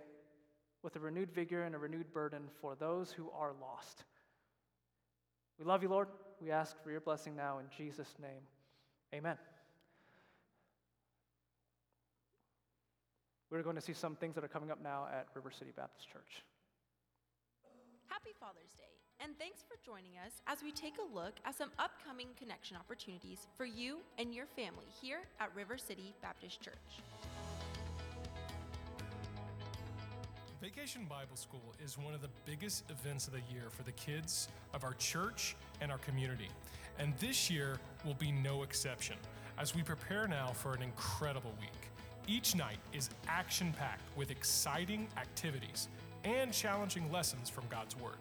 with 0.83 0.95
a 0.95 0.99
renewed 0.99 1.31
vigor 1.31 1.63
and 1.63 1.75
a 1.75 1.77
renewed 1.77 2.11
burden 2.13 2.43
for 2.61 2.75
those 2.75 3.11
who 3.11 3.29
are 3.37 3.53
lost. 3.61 4.03
We 5.57 5.65
love 5.65 5.83
you, 5.83 5.89
Lord. 5.89 6.07
We 6.41 6.51
ask 6.51 6.81
for 6.83 6.91
your 6.91 7.01
blessing 7.01 7.35
now 7.35 7.59
in 7.59 7.65
Jesus' 7.75 8.13
name. 8.21 8.41
Amen. 9.13 9.37
We're 13.51 13.63
going 13.63 13.75
to 13.75 13.81
see 13.81 13.93
some 13.93 14.15
things 14.15 14.35
that 14.35 14.43
are 14.43 14.49
coming 14.49 14.69
up 14.69 14.81
now 14.81 15.07
at 15.11 15.27
River 15.33 15.49
City 15.51 15.71
Baptist 15.75 16.07
Church. 16.07 16.43
Happy 18.07 18.29
Father's 18.39 18.73
Day, 18.77 18.83
and 19.23 19.37
thanks 19.39 19.63
for 19.67 19.75
joining 19.83 20.11
us 20.23 20.41
as 20.45 20.61
we 20.61 20.71
take 20.71 20.93
a 20.99 21.15
look 21.15 21.33
at 21.45 21.57
some 21.57 21.71
upcoming 21.79 22.27
connection 22.37 22.77
opportunities 22.77 23.47
for 23.57 23.65
you 23.65 23.99
and 24.19 24.35
your 24.35 24.45
family 24.45 24.85
here 25.01 25.21
at 25.39 25.49
River 25.55 25.77
City 25.79 26.13
Baptist 26.21 26.61
Church. 26.61 26.75
Vacation 30.61 31.05
Bible 31.09 31.37
School 31.37 31.73
is 31.83 31.97
one 31.97 32.13
of 32.13 32.21
the 32.21 32.29
biggest 32.45 32.83
events 32.91 33.27
of 33.27 33.33
the 33.33 33.41
year 33.51 33.69
for 33.69 33.83
the 33.83 33.93
kids 33.93 34.49
of 34.73 34.83
our 34.83 34.93
church 34.95 35.55
and 35.81 35.91
our 35.91 35.97
community. 35.99 36.49
And 36.99 37.17
this 37.17 37.49
year 37.49 37.79
will 38.05 38.15
be 38.15 38.31
no 38.31 38.61
exception 38.61 39.15
as 39.57 39.73
we 39.73 39.81
prepare 39.81 40.27
now 40.27 40.47
for 40.47 40.73
an 40.73 40.81
incredible 40.81 41.53
week. 41.59 41.78
Each 42.29 42.53
night 42.53 42.77
is 42.93 43.09
action 43.27 43.73
packed 43.73 44.15
with 44.15 44.29
exciting 44.29 45.07
activities 45.17 45.87
and 46.23 46.53
challenging 46.53 47.11
lessons 47.11 47.49
from 47.49 47.63
God's 47.71 47.97
Word. 47.97 48.17